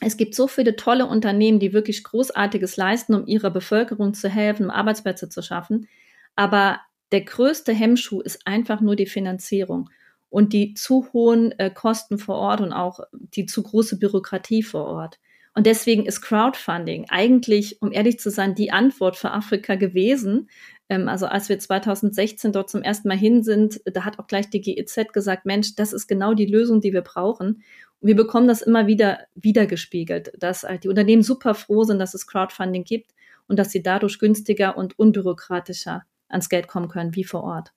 Es 0.00 0.16
gibt 0.16 0.34
so 0.34 0.46
viele 0.46 0.76
tolle 0.76 1.06
Unternehmen, 1.06 1.58
die 1.58 1.72
wirklich 1.72 2.04
Großartiges 2.04 2.76
leisten, 2.76 3.14
um 3.14 3.26
ihrer 3.26 3.50
Bevölkerung 3.50 4.14
zu 4.14 4.28
helfen, 4.28 4.66
um 4.66 4.70
Arbeitsplätze 4.70 5.28
zu 5.28 5.42
schaffen. 5.42 5.88
Aber 6.36 6.80
der 7.12 7.22
größte 7.22 7.72
Hemmschuh 7.72 8.20
ist 8.20 8.46
einfach 8.46 8.80
nur 8.80 8.96
die 8.96 9.06
Finanzierung 9.06 9.88
und 10.30 10.52
die 10.52 10.74
zu 10.74 11.08
hohen 11.12 11.52
äh, 11.58 11.70
Kosten 11.70 12.18
vor 12.18 12.34
Ort 12.34 12.60
und 12.60 12.72
auch 12.72 13.00
die 13.12 13.46
zu 13.46 13.62
große 13.62 13.98
Bürokratie 13.98 14.64
vor 14.64 14.86
Ort. 14.86 15.20
Und 15.54 15.66
deswegen 15.66 16.04
ist 16.04 16.20
Crowdfunding 16.20 17.06
eigentlich, 17.08 17.80
um 17.80 17.92
ehrlich 17.92 18.18
zu 18.18 18.30
sein, 18.30 18.54
die 18.54 18.72
Antwort 18.72 19.16
für 19.16 19.30
Afrika 19.30 19.76
gewesen. 19.76 20.48
Ähm, 20.88 21.08
also 21.08 21.26
als 21.26 21.48
wir 21.48 21.58
2016 21.58 22.52
dort 22.52 22.68
zum 22.68 22.82
ersten 22.82 23.08
Mal 23.08 23.16
hin 23.16 23.42
sind, 23.42 23.80
da 23.84 24.04
hat 24.04 24.18
auch 24.18 24.26
gleich 24.26 24.50
die 24.50 24.60
GEZ 24.60 25.12
gesagt, 25.12 25.46
Mensch, 25.46 25.76
das 25.76 25.92
ist 25.92 26.08
genau 26.08 26.34
die 26.34 26.46
Lösung, 26.46 26.80
die 26.80 26.92
wir 26.92 27.02
brauchen. 27.02 27.62
Und 28.00 28.08
wir 28.08 28.16
bekommen 28.16 28.48
das 28.48 28.62
immer 28.62 28.86
wieder 28.88 29.20
wiedergespiegelt, 29.36 30.32
dass 30.36 30.64
halt 30.64 30.84
die 30.84 30.88
Unternehmen 30.88 31.22
super 31.22 31.54
froh 31.54 31.84
sind, 31.84 32.00
dass 32.00 32.14
es 32.14 32.26
Crowdfunding 32.26 32.84
gibt 32.84 33.12
und 33.46 33.58
dass 33.58 33.70
sie 33.70 33.82
dadurch 33.82 34.18
günstiger 34.18 34.76
und 34.76 34.98
unbürokratischer 34.98 36.04
ans 36.28 36.48
Geld 36.48 36.66
kommen 36.66 36.88
können, 36.88 37.14
wie 37.14 37.24
vor 37.24 37.44
Ort. 37.44 37.72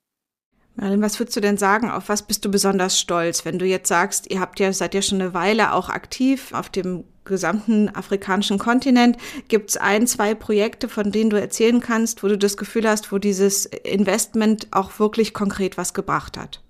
Marlene, 0.80 1.02
was 1.02 1.18
würdest 1.18 1.36
du 1.36 1.40
denn 1.40 1.56
sagen? 1.56 1.90
Auf 1.90 2.08
was 2.08 2.22
bist 2.22 2.44
du 2.44 2.50
besonders 2.50 2.98
stolz, 2.98 3.44
wenn 3.44 3.58
du 3.58 3.66
jetzt 3.66 3.88
sagst, 3.88 4.30
ihr 4.30 4.38
habt 4.38 4.60
ja, 4.60 4.72
seid 4.72 4.94
ja 4.94 5.02
schon 5.02 5.20
eine 5.20 5.34
Weile 5.34 5.72
auch 5.72 5.88
aktiv 5.88 6.52
auf 6.52 6.68
dem 6.68 7.04
gesamten 7.24 7.88
afrikanischen 7.88 8.58
Kontinent. 8.58 9.16
Gibt 9.48 9.70
es 9.70 9.76
ein, 9.76 10.06
zwei 10.06 10.34
Projekte, 10.34 10.88
von 10.88 11.10
denen 11.10 11.30
du 11.30 11.40
erzählen 11.40 11.80
kannst, 11.80 12.22
wo 12.22 12.28
du 12.28 12.38
das 12.38 12.56
Gefühl 12.56 12.88
hast, 12.88 13.10
wo 13.10 13.18
dieses 13.18 13.66
Investment 13.66 14.68
auch 14.70 14.98
wirklich 15.00 15.34
konkret 15.34 15.76
was 15.76 15.94
gebracht 15.94 16.38
hat? 16.38 16.62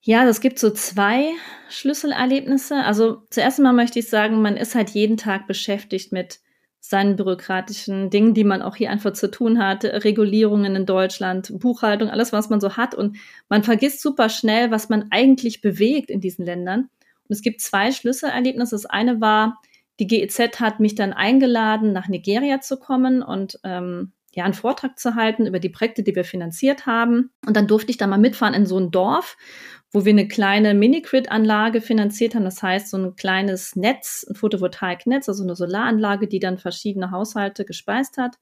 Ja, 0.00 0.26
es 0.26 0.40
gibt 0.40 0.58
so 0.58 0.70
zwei 0.70 1.30
Schlüsselerlebnisse. 1.70 2.74
Also 2.74 3.22
zuerst 3.30 3.60
einmal 3.60 3.72
möchte 3.72 4.00
ich 4.00 4.08
sagen, 4.08 4.42
man 4.42 4.56
ist 4.56 4.74
halt 4.74 4.90
jeden 4.90 5.16
Tag 5.16 5.46
beschäftigt 5.46 6.10
mit 6.12 6.40
seinen 6.84 7.14
bürokratischen 7.14 8.10
Dingen, 8.10 8.34
die 8.34 8.42
man 8.42 8.60
auch 8.60 8.74
hier 8.74 8.90
einfach 8.90 9.12
zu 9.12 9.30
tun 9.30 9.60
hat, 9.64 9.84
Regulierungen 9.84 10.74
in 10.74 10.84
Deutschland, 10.84 11.52
Buchhaltung, 11.60 12.10
alles, 12.10 12.32
was 12.32 12.50
man 12.50 12.60
so 12.60 12.76
hat. 12.76 12.92
Und 12.96 13.18
man 13.48 13.62
vergisst 13.62 14.02
super 14.02 14.28
schnell, 14.28 14.72
was 14.72 14.88
man 14.88 15.06
eigentlich 15.10 15.60
bewegt 15.60 16.10
in 16.10 16.20
diesen 16.20 16.44
Ländern. 16.44 16.80
Und 16.80 17.28
es 17.28 17.40
gibt 17.40 17.60
zwei 17.60 17.92
Schlüsselerlebnisse. 17.92 18.74
Das 18.74 18.86
eine 18.86 19.20
war, 19.20 19.60
die 20.00 20.08
GEZ 20.08 20.58
hat 20.58 20.80
mich 20.80 20.96
dann 20.96 21.12
eingeladen, 21.12 21.92
nach 21.92 22.08
Nigeria 22.08 22.60
zu 22.60 22.76
kommen 22.76 23.22
und 23.22 23.60
ähm, 23.62 24.10
ja, 24.34 24.44
einen 24.44 24.54
Vortrag 24.54 24.98
zu 24.98 25.14
halten 25.14 25.46
über 25.46 25.60
die 25.60 25.68
Projekte, 25.68 26.02
die 26.02 26.16
wir 26.16 26.24
finanziert 26.24 26.86
haben. 26.86 27.30
Und 27.46 27.56
dann 27.56 27.68
durfte 27.68 27.92
ich 27.92 27.96
da 27.96 28.08
mal 28.08 28.18
mitfahren 28.18 28.54
in 28.54 28.66
so 28.66 28.78
ein 28.78 28.90
Dorf, 28.90 29.36
wo 29.92 30.04
wir 30.04 30.12
eine 30.12 30.26
kleine 30.26 30.74
Mini-Grid-Anlage 30.74 31.80
finanziert 31.80 32.34
haben. 32.34 32.44
Das 32.44 32.62
heißt, 32.62 32.88
so 32.88 32.96
ein 32.96 33.16
kleines 33.16 33.76
Netz, 33.76 34.26
ein 34.28 34.34
Photovoltaiknetz, 34.34 35.28
also 35.28 35.42
eine 35.42 35.54
Solaranlage, 35.54 36.28
die 36.28 36.38
dann 36.38 36.58
verschiedene 36.58 37.10
Haushalte 37.10 37.64
gespeist 37.64 38.16
hat. 38.16 38.38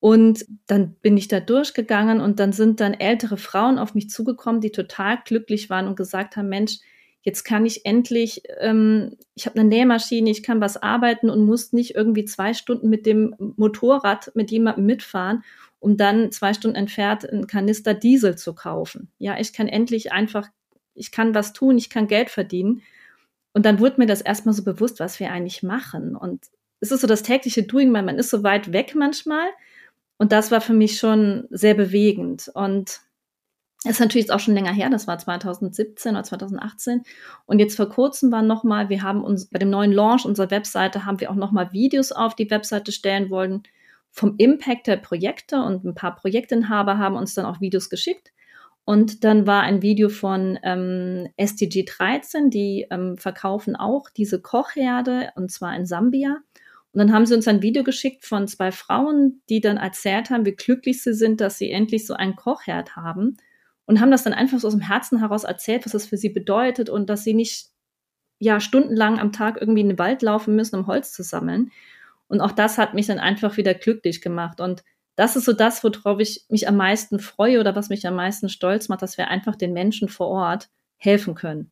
Und 0.00 0.44
dann 0.66 0.96
bin 1.00 1.16
ich 1.16 1.28
da 1.28 1.38
durchgegangen 1.38 2.20
und 2.20 2.40
dann 2.40 2.52
sind 2.52 2.80
dann 2.80 2.94
ältere 2.94 3.36
Frauen 3.36 3.78
auf 3.78 3.94
mich 3.94 4.10
zugekommen, 4.10 4.60
die 4.60 4.72
total 4.72 5.18
glücklich 5.24 5.70
waren 5.70 5.86
und 5.86 5.94
gesagt 5.94 6.36
haben, 6.36 6.48
Mensch, 6.48 6.78
jetzt 7.22 7.44
kann 7.44 7.64
ich 7.64 7.86
endlich, 7.86 8.42
ähm, 8.58 9.16
ich 9.36 9.46
habe 9.46 9.60
eine 9.60 9.68
Nähmaschine, 9.68 10.28
ich 10.28 10.42
kann 10.42 10.60
was 10.60 10.76
arbeiten 10.76 11.30
und 11.30 11.46
muss 11.46 11.72
nicht 11.72 11.94
irgendwie 11.94 12.24
zwei 12.24 12.52
Stunden 12.52 12.88
mit 12.88 13.06
dem 13.06 13.36
Motorrad 13.38 14.32
mit 14.34 14.50
jemandem 14.50 14.86
mitfahren 14.86 15.44
um 15.82 15.96
dann 15.96 16.30
zwei 16.30 16.54
Stunden 16.54 16.76
entfernt 16.76 17.28
einen 17.28 17.48
Kanister 17.48 17.92
Diesel 17.92 18.36
zu 18.36 18.54
kaufen. 18.54 19.10
Ja, 19.18 19.38
ich 19.40 19.52
kann 19.52 19.66
endlich 19.66 20.12
einfach, 20.12 20.48
ich 20.94 21.12
kann 21.12 21.34
was 21.34 21.52
tun, 21.52 21.78
ich 21.78 21.90
kann 21.90 22.06
Geld 22.06 22.30
verdienen. 22.30 22.82
Und 23.52 23.66
dann 23.66 23.80
wurde 23.80 23.96
mir 23.98 24.06
das 24.06 24.20
erstmal 24.20 24.54
so 24.54 24.64
bewusst, 24.64 25.00
was 25.00 25.20
wir 25.20 25.30
eigentlich 25.30 25.62
machen. 25.62 26.16
Und 26.16 26.46
es 26.80 26.90
ist 26.90 27.00
so 27.00 27.06
das 27.06 27.22
tägliche 27.22 27.62
Doing, 27.62 27.92
weil 27.92 28.02
man 28.02 28.18
ist 28.18 28.30
so 28.30 28.42
weit 28.42 28.72
weg 28.72 28.94
manchmal. 28.94 29.48
Und 30.18 30.32
das 30.32 30.50
war 30.50 30.60
für 30.60 30.72
mich 30.72 30.98
schon 30.98 31.46
sehr 31.50 31.74
bewegend. 31.74 32.50
Und 32.54 33.00
ist 33.84 34.00
natürlich 34.00 34.30
auch 34.30 34.40
schon 34.40 34.54
länger 34.54 34.72
her, 34.72 34.90
das 34.90 35.06
war 35.08 35.18
2017 35.18 36.12
oder 36.12 36.24
2018. 36.24 37.02
Und 37.46 37.58
jetzt 37.58 37.76
vor 37.76 37.88
kurzem 37.88 38.30
war 38.30 38.42
nochmal, 38.42 38.88
wir 38.88 39.02
haben 39.02 39.24
uns 39.24 39.46
bei 39.46 39.58
dem 39.58 39.70
neuen 39.70 39.92
Launch 39.92 40.24
unserer 40.24 40.50
Webseite, 40.50 41.04
haben 41.04 41.20
wir 41.20 41.30
auch 41.30 41.36
nochmal 41.36 41.72
Videos 41.72 42.12
auf 42.12 42.36
die 42.36 42.50
Webseite 42.50 42.92
stellen 42.92 43.30
wollen 43.30 43.64
vom 44.12 44.34
Impact 44.36 44.86
der 44.86 44.98
Projekte 44.98 45.62
und 45.62 45.84
ein 45.84 45.94
paar 45.94 46.14
Projektinhaber 46.14 46.98
haben 46.98 47.16
uns 47.16 47.34
dann 47.34 47.46
auch 47.46 47.60
Videos 47.60 47.88
geschickt. 47.88 48.30
Und 48.84 49.22
dann 49.24 49.46
war 49.46 49.62
ein 49.62 49.82
Video 49.82 50.08
von 50.08 50.58
ähm, 50.64 51.28
SDG 51.36 51.84
13, 51.84 52.50
die 52.50 52.86
ähm, 52.90 53.16
verkaufen 53.16 53.76
auch 53.76 54.10
diese 54.10 54.42
Kochherde 54.42 55.30
und 55.36 55.52
zwar 55.52 55.76
in 55.76 55.86
Sambia. 55.86 56.38
Und 56.92 56.98
dann 56.98 57.12
haben 57.12 57.24
sie 57.24 57.34
uns 57.34 57.48
ein 57.48 57.62
Video 57.62 57.84
geschickt 57.84 58.24
von 58.24 58.48
zwei 58.48 58.72
Frauen, 58.72 59.40
die 59.48 59.60
dann 59.60 59.76
erzählt 59.76 60.30
haben, 60.30 60.44
wie 60.44 60.56
glücklich 60.56 61.02
sie 61.02 61.14
sind, 61.14 61.40
dass 61.40 61.58
sie 61.58 61.70
endlich 61.70 62.06
so 62.06 62.14
einen 62.14 62.36
Kochherd 62.36 62.96
haben 62.96 63.36
und 63.86 64.00
haben 64.00 64.10
das 64.10 64.24
dann 64.24 64.34
einfach 64.34 64.58
so 64.58 64.66
aus 64.66 64.74
dem 64.74 64.82
Herzen 64.82 65.18
heraus 65.20 65.44
erzählt, 65.44 65.84
was 65.84 65.92
das 65.92 66.06
für 66.06 66.16
sie 66.16 66.28
bedeutet 66.28 66.90
und 66.90 67.08
dass 67.08 67.24
sie 67.24 67.34
nicht 67.34 67.68
ja 68.38 68.60
stundenlang 68.60 69.18
am 69.18 69.32
Tag 69.32 69.58
irgendwie 69.60 69.82
in 69.82 69.90
den 69.90 69.98
Wald 69.98 70.22
laufen 70.22 70.56
müssen, 70.56 70.76
um 70.76 70.86
Holz 70.86 71.12
zu 71.12 71.22
sammeln. 71.22 71.70
Und 72.28 72.40
auch 72.40 72.52
das 72.52 72.78
hat 72.78 72.94
mich 72.94 73.06
dann 73.06 73.18
einfach 73.18 73.56
wieder 73.56 73.74
glücklich 73.74 74.20
gemacht. 74.20 74.60
Und 74.60 74.82
das 75.22 75.36
ist 75.36 75.44
so 75.44 75.52
das, 75.52 75.84
worauf 75.84 76.18
ich 76.18 76.44
mich 76.48 76.66
am 76.66 76.76
meisten 76.76 77.20
freue 77.20 77.60
oder 77.60 77.76
was 77.76 77.90
mich 77.90 78.04
am 78.08 78.16
meisten 78.16 78.48
stolz 78.48 78.88
macht, 78.88 79.02
dass 79.02 79.18
wir 79.18 79.28
einfach 79.28 79.54
den 79.54 79.72
Menschen 79.72 80.08
vor 80.08 80.26
Ort 80.26 80.68
helfen 80.96 81.36
können. 81.36 81.70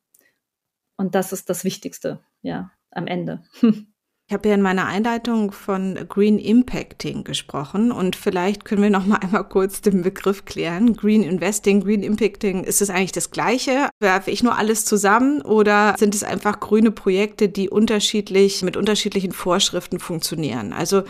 Und 0.96 1.16
das 1.16 1.32
ist 1.32 1.50
das 1.50 1.64
Wichtigste, 1.64 2.20
ja, 2.42 2.70
am 2.92 3.06
Ende. 3.06 3.42
Ich 4.28 4.34
habe 4.34 4.48
ja 4.48 4.54
in 4.54 4.62
meiner 4.62 4.86
Einleitung 4.86 5.50
von 5.50 5.98
Green 6.08 6.38
Impacting 6.38 7.24
gesprochen 7.24 7.90
und 7.90 8.14
vielleicht 8.14 8.64
können 8.64 8.80
wir 8.80 8.88
noch 8.88 9.04
mal 9.04 9.16
einmal 9.16 9.42
kurz 9.42 9.80
den 9.80 10.02
Begriff 10.02 10.44
klären. 10.44 10.94
Green 10.94 11.24
Investing, 11.24 11.82
Green 11.82 12.04
Impacting, 12.04 12.62
ist 12.62 12.80
es 12.80 12.90
eigentlich 12.90 13.10
das 13.10 13.32
Gleiche? 13.32 13.88
Werfe 13.98 14.30
ich 14.30 14.44
nur 14.44 14.56
alles 14.56 14.84
zusammen 14.84 15.42
oder 15.42 15.96
sind 15.98 16.14
es 16.14 16.22
einfach 16.22 16.60
grüne 16.60 16.92
Projekte, 16.92 17.48
die 17.48 17.70
unterschiedlich 17.70 18.62
mit 18.62 18.76
unterschiedlichen 18.76 19.32
Vorschriften 19.32 19.98
funktionieren? 19.98 20.72
Also 20.72 21.02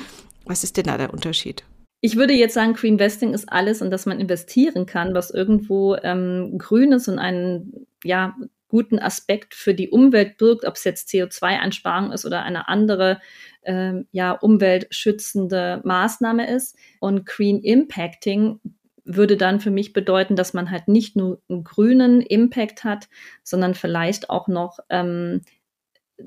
was 0.47 0.65
ist 0.65 0.79
denn 0.79 0.85
da 0.85 0.97
der 0.97 1.13
Unterschied? 1.13 1.65
Ich 2.01 2.17
würde 2.17 2.33
jetzt 2.33 2.55
sagen, 2.55 2.75
Green 2.75 2.95
Investing 2.95 3.35
ist 3.35 3.51
alles, 3.51 3.83
in 3.83 3.91
das 3.91 4.07
man 4.07 4.21
investieren 4.21 4.87
kann, 4.87 5.15
was 5.15 5.31
irgendwo 5.31 5.97
ähm, 5.97 6.57
grün 6.57 6.93
ist 6.93 7.09
und 7.09 7.19
einen 7.19 7.87
ja 8.03 8.35
guten 8.69 8.99
Aspekt 8.99 9.55
für 9.55 9.75
die 9.75 9.91
Umwelt 9.91 10.39
birgt, 10.39 10.65
ob 10.65 10.77
es 10.77 10.85
jetzt 10.85 11.09
CO2-Einsparung 11.11 12.13
ist 12.13 12.25
oder 12.25 12.43
eine 12.45 12.69
andere 12.69 13.21
ähm, 13.65 14.07
ja, 14.13 14.33
umweltschützende 14.33 15.83
Maßnahme 15.85 16.49
ist. 16.49 16.77
Und 17.01 17.27
Green 17.27 17.61
Impacting 17.61 18.61
würde 19.05 19.37
dann 19.37 19.61
für 19.61 19.73
mich 19.73 19.93
bedeuten, 19.93 20.37
dass 20.37 20.55
man 20.55 20.71
halt 20.71 20.89
nicht 20.89 21.17
nur 21.17 21.43
einen 21.49 21.65
grünen 21.65 22.21
Impact 22.21 22.85
hat, 22.85 23.09
sondern 23.43 23.75
vielleicht 23.75 24.31
auch 24.31 24.47
noch 24.47 24.79
ähm, 24.89 25.43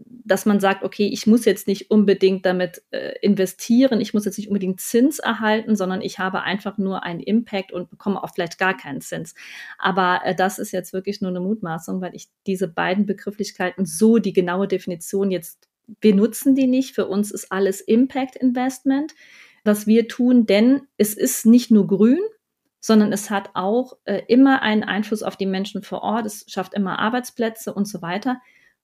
dass 0.05 0.45
man 0.45 0.59
sagt, 0.59 0.83
okay, 0.83 1.07
ich 1.07 1.27
muss 1.27 1.45
jetzt 1.45 1.67
nicht 1.67 1.91
unbedingt 1.91 2.45
damit 2.45 2.83
äh, 2.91 3.13
investieren, 3.21 4.01
ich 4.01 4.13
muss 4.13 4.25
jetzt 4.25 4.37
nicht 4.37 4.47
unbedingt 4.47 4.81
Zins 4.81 5.19
erhalten, 5.19 5.75
sondern 5.75 6.01
ich 6.01 6.19
habe 6.19 6.41
einfach 6.41 6.77
nur 6.77 7.03
einen 7.03 7.19
Impact 7.19 7.71
und 7.71 7.89
bekomme 7.89 8.23
auch 8.23 8.33
vielleicht 8.33 8.57
gar 8.57 8.75
keinen 8.75 9.01
Zins. 9.01 9.35
Aber 9.77 10.21
äh, 10.23 10.35
das 10.35 10.59
ist 10.59 10.71
jetzt 10.71 10.93
wirklich 10.93 11.21
nur 11.21 11.29
eine 11.29 11.39
Mutmaßung, 11.39 12.01
weil 12.01 12.15
ich 12.15 12.27
diese 12.47 12.67
beiden 12.67 13.05
Begrifflichkeiten 13.05 13.85
so 13.85 14.17
die 14.17 14.33
genaue 14.33 14.67
Definition 14.67 15.31
jetzt, 15.31 15.67
wir 16.01 16.15
nutzen 16.15 16.55
die 16.55 16.67
nicht. 16.67 16.95
Für 16.95 17.07
uns 17.07 17.31
ist 17.31 17.51
alles 17.51 17.81
Impact 17.81 18.35
Investment, 18.35 19.13
was 19.63 19.87
wir 19.87 20.07
tun, 20.07 20.45
denn 20.45 20.81
es 20.97 21.13
ist 21.13 21.45
nicht 21.45 21.71
nur 21.71 21.87
grün, 21.87 22.19
sondern 22.79 23.13
es 23.13 23.29
hat 23.29 23.51
auch 23.53 23.93
äh, 24.03 24.21
immer 24.27 24.61
einen 24.61 24.83
Einfluss 24.83 25.23
auf 25.23 25.37
die 25.37 25.45
Menschen 25.45 25.83
vor 25.83 26.01
Ort, 26.01 26.25
es 26.25 26.45
schafft 26.49 26.73
immer 26.73 26.99
Arbeitsplätze 26.99 27.73
und 27.73 27.87
so 27.87 28.01
weiter. 28.01 28.41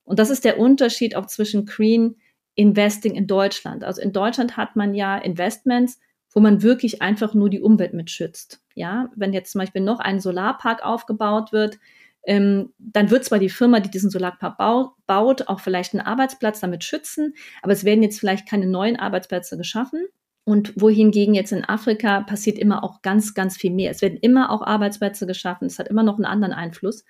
Und 0.09 0.17
das 0.17 0.31
ist 0.31 0.43
der 0.43 0.57
Unterschied 0.57 1.15
auch 1.15 1.27
zwischen 1.27 1.67
Green 1.67 2.15
Investing 2.55 3.13
in 3.13 3.27
Deutschland. 3.27 3.83
Also 3.83 4.01
in 4.01 4.11
Deutschland 4.11 4.57
hat 4.57 4.75
man 4.75 4.95
ja 4.95 5.15
Investments, 5.15 5.99
wo 6.33 6.39
man 6.39 6.63
wirklich 6.63 7.03
einfach 7.03 7.35
nur 7.35 7.47
die 7.47 7.61
Umwelt 7.61 7.93
mitschützt. 7.93 8.59
Ja, 8.73 9.11
wenn 9.15 9.33
jetzt 9.33 9.51
zum 9.51 9.59
Beispiel 9.59 9.83
noch 9.83 9.99
ein 9.99 10.19
Solarpark 10.19 10.83
aufgebaut 10.83 11.51
wird, 11.53 11.77
ähm, 12.23 12.73
dann 12.79 13.11
wird 13.11 13.23
zwar 13.23 13.37
die 13.37 13.51
Firma, 13.51 13.81
die 13.81 13.91
diesen 13.91 14.09
Solarpark 14.09 14.57
bau 14.57 14.95
baut, 15.05 15.47
auch 15.47 15.59
vielleicht 15.59 15.93
einen 15.93 16.05
Arbeitsplatz 16.05 16.59
damit 16.59 16.83
schützen, 16.83 17.35
aber 17.61 17.73
es 17.73 17.83
werden 17.83 18.01
jetzt 18.01 18.19
vielleicht 18.19 18.49
keine 18.49 18.65
neuen 18.65 18.95
Arbeitsplätze 18.95 19.57
geschaffen. 19.57 20.07
Und 20.43 20.73
wohingegen 20.75 21.35
jetzt 21.35 21.51
in 21.51 21.65
Afrika 21.65 22.21
passiert 22.21 22.57
immer 22.57 22.83
auch 22.83 23.03
ganz, 23.03 23.35
ganz 23.35 23.57
viel 23.57 23.71
mehr. 23.71 23.91
Es 23.91 24.01
werden 24.01 24.17
immer 24.19 24.49
auch 24.49 24.63
Arbeitsplätze 24.63 25.27
geschaffen. 25.27 25.67
Es 25.67 25.77
hat 25.77 25.87
immer 25.87 26.01
noch 26.01 26.15
einen 26.15 26.25
anderen 26.25 26.53
Einfluss. 26.53 27.05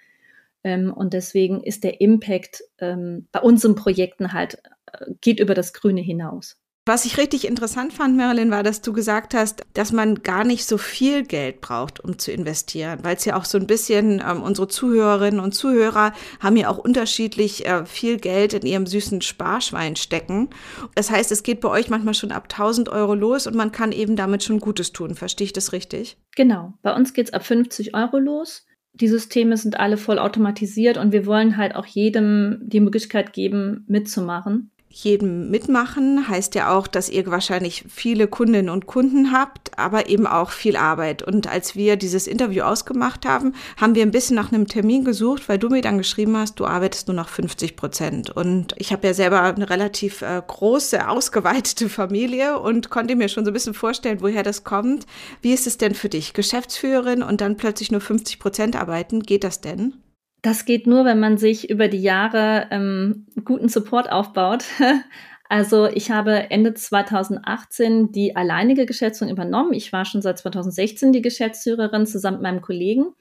Ähm, 0.63 0.93
und 0.93 1.13
deswegen 1.13 1.63
ist 1.63 1.83
der 1.83 2.01
Impact 2.01 2.63
ähm, 2.79 3.27
bei 3.31 3.41
unseren 3.41 3.75
Projekten 3.75 4.33
halt, 4.33 4.55
äh, 4.91 5.13
geht 5.21 5.39
über 5.39 5.53
das 5.53 5.73
Grüne 5.73 6.01
hinaus. 6.01 6.57
Was 6.89 7.05
ich 7.05 7.19
richtig 7.19 7.45
interessant 7.45 7.93
fand, 7.93 8.17
Marilyn, 8.17 8.49
war, 8.49 8.63
dass 8.63 8.81
du 8.81 8.93
gesagt 8.93 9.35
hast, 9.35 9.61
dass 9.75 9.91
man 9.91 10.23
gar 10.23 10.43
nicht 10.43 10.65
so 10.65 10.79
viel 10.79 11.21
Geld 11.23 11.61
braucht, 11.61 11.99
um 11.99 12.17
zu 12.17 12.31
investieren, 12.31 12.97
weil 13.03 13.15
es 13.15 13.25
ja 13.25 13.35
auch 13.35 13.45
so 13.45 13.59
ein 13.59 13.67
bisschen, 13.67 14.23
ähm, 14.27 14.41
unsere 14.41 14.67
Zuhörerinnen 14.67 15.39
und 15.39 15.51
Zuhörer 15.51 16.13
haben 16.39 16.57
ja 16.57 16.67
auch 16.67 16.79
unterschiedlich 16.79 17.67
äh, 17.67 17.85
viel 17.85 18.17
Geld 18.17 18.55
in 18.55 18.65
ihrem 18.65 18.87
süßen 18.87 19.21
Sparschwein 19.21 19.97
stecken. 19.97 20.49
Das 20.95 21.11
heißt, 21.11 21.31
es 21.31 21.43
geht 21.43 21.61
bei 21.61 21.69
euch 21.69 21.91
manchmal 21.91 22.15
schon 22.15 22.31
ab 22.31 22.47
1000 22.51 22.89
Euro 22.89 23.13
los 23.13 23.45
und 23.45 23.55
man 23.55 23.71
kann 23.71 23.91
eben 23.91 24.15
damit 24.15 24.43
schon 24.43 24.59
Gutes 24.59 24.91
tun. 24.91 25.13
Verstehe 25.13 25.45
ich 25.45 25.53
das 25.53 25.73
richtig? 25.73 26.17
Genau. 26.35 26.73
Bei 26.81 26.95
uns 26.95 27.13
geht 27.13 27.27
es 27.27 27.33
ab 27.33 27.45
50 27.45 27.93
Euro 27.93 28.17
los 28.17 28.65
die 28.93 29.07
Systeme 29.07 29.57
sind 29.57 29.79
alle 29.79 29.97
voll 29.97 30.19
automatisiert 30.19 30.97
und 30.97 31.11
wir 31.11 31.25
wollen 31.25 31.57
halt 31.57 31.75
auch 31.75 31.85
jedem 31.85 32.59
die 32.61 32.79
Möglichkeit 32.79 33.33
geben, 33.33 33.85
mitzumachen 33.87 34.71
jedem 34.91 35.51
mitmachen 35.51 36.27
heißt 36.27 36.55
ja 36.55 36.75
auch, 36.75 36.87
dass 36.87 37.09
ihr 37.09 37.27
wahrscheinlich 37.27 37.85
viele 37.87 38.27
Kundinnen 38.27 38.69
und 38.69 38.87
Kunden 38.87 39.31
habt, 39.31 39.77
aber 39.77 40.09
eben 40.09 40.25
auch 40.25 40.49
viel 40.49 40.75
Arbeit. 40.75 41.21
Und 41.21 41.47
als 41.47 41.75
wir 41.75 41.95
dieses 41.95 42.25
Interview 42.25 42.63
ausgemacht 42.63 43.25
haben, 43.25 43.53
haben 43.77 43.93
wir 43.93 44.01
ein 44.01 44.11
bisschen 44.11 44.35
nach 44.35 44.51
einem 44.51 44.67
Termin 44.67 45.05
gesucht, 45.05 45.47
weil 45.47 45.59
du 45.59 45.69
mir 45.69 45.83
dann 45.83 45.99
geschrieben 45.99 46.35
hast, 46.35 46.59
du 46.59 46.65
arbeitest 46.65 47.07
nur 47.07 47.15
noch 47.15 47.29
50 47.29 47.75
Prozent. 47.75 48.31
Und 48.31 48.73
ich 48.77 48.91
habe 48.91 49.05
ja 49.05 49.13
selber 49.13 49.43
eine 49.43 49.69
relativ 49.69 50.23
äh, 50.23 50.41
große, 50.45 51.07
ausgeweitete 51.07 51.87
Familie 51.87 52.59
und 52.59 52.89
konnte 52.89 53.15
mir 53.15 53.29
schon 53.29 53.45
so 53.45 53.51
ein 53.51 53.53
bisschen 53.53 53.75
vorstellen, 53.75 54.21
woher 54.21 54.41
das 54.41 54.63
kommt. 54.63 55.05
Wie 55.41 55.53
ist 55.53 55.67
es 55.67 55.77
denn 55.77 55.93
für 55.93 56.09
dich, 56.09 56.33
Geschäftsführerin 56.33 57.21
und 57.21 57.41
dann 57.41 57.57
plötzlich 57.57 57.91
nur 57.91 58.01
50 58.01 58.39
Prozent 58.39 58.75
arbeiten? 58.75 59.21
Geht 59.21 59.43
das 59.43 59.61
denn? 59.61 59.93
Das 60.41 60.65
geht 60.65 60.87
nur, 60.87 61.05
wenn 61.05 61.19
man 61.19 61.37
sich 61.37 61.69
über 61.69 61.87
die 61.87 62.01
Jahre 62.01 62.67
ähm, 62.71 63.25
guten 63.43 63.69
Support 63.69 64.11
aufbaut. 64.11 64.65
Also 65.51 65.87
ich 65.87 66.11
habe 66.11 66.51
Ende 66.51 66.75
2018 66.75 68.11
die 68.11 68.35
alleinige 68.35 68.85
Geschäftsführung 68.85 69.33
übernommen. 69.33 69.73
Ich 69.73 69.91
war 69.91 70.05
schon 70.05 70.21
seit 70.21 70.37
2016 70.37 71.11
die 71.11 71.23
Geschäftsführerin 71.23 72.05
zusammen 72.05 72.37
mit 72.37 72.43
meinem 72.43 72.61
Kollegen, 72.61 73.15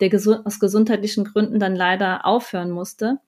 der 0.00 0.10
aus 0.46 0.60
gesundheitlichen 0.60 1.24
Gründen 1.24 1.60
dann 1.60 1.76
leider 1.76 2.24
aufhören 2.24 2.70
musste. 2.70 3.18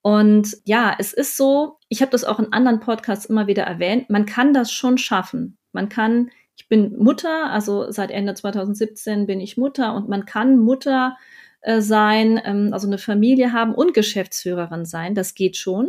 Und 0.00 0.56
ja, 0.64 0.94
es 0.98 1.12
ist 1.12 1.36
so, 1.36 1.76
ich 1.90 2.00
habe 2.00 2.10
das 2.10 2.24
auch 2.24 2.38
in 2.38 2.54
anderen 2.54 2.80
Podcasts 2.80 3.26
immer 3.26 3.48
wieder 3.48 3.64
erwähnt, 3.64 4.08
man 4.08 4.24
kann 4.24 4.54
das 4.54 4.72
schon 4.72 4.96
schaffen. 4.96 5.58
Man 5.72 5.90
kann, 5.90 6.30
ich 6.56 6.68
bin 6.68 6.96
Mutter, 6.96 7.50
also 7.50 7.90
seit 7.92 8.10
Ende 8.10 8.32
2017 8.32 9.26
bin 9.26 9.40
ich 9.40 9.58
Mutter 9.58 9.94
und 9.94 10.08
man 10.08 10.24
kann 10.24 10.58
Mutter 10.58 11.18
äh, 11.66 11.80
sein, 11.80 12.40
ähm, 12.44 12.70
also 12.72 12.86
eine 12.86 12.96
Familie 12.96 13.52
haben 13.52 13.74
und 13.74 13.92
Geschäftsführerin 13.92 14.84
sein. 14.84 15.16
Das 15.16 15.34
geht 15.34 15.56
schon. 15.56 15.88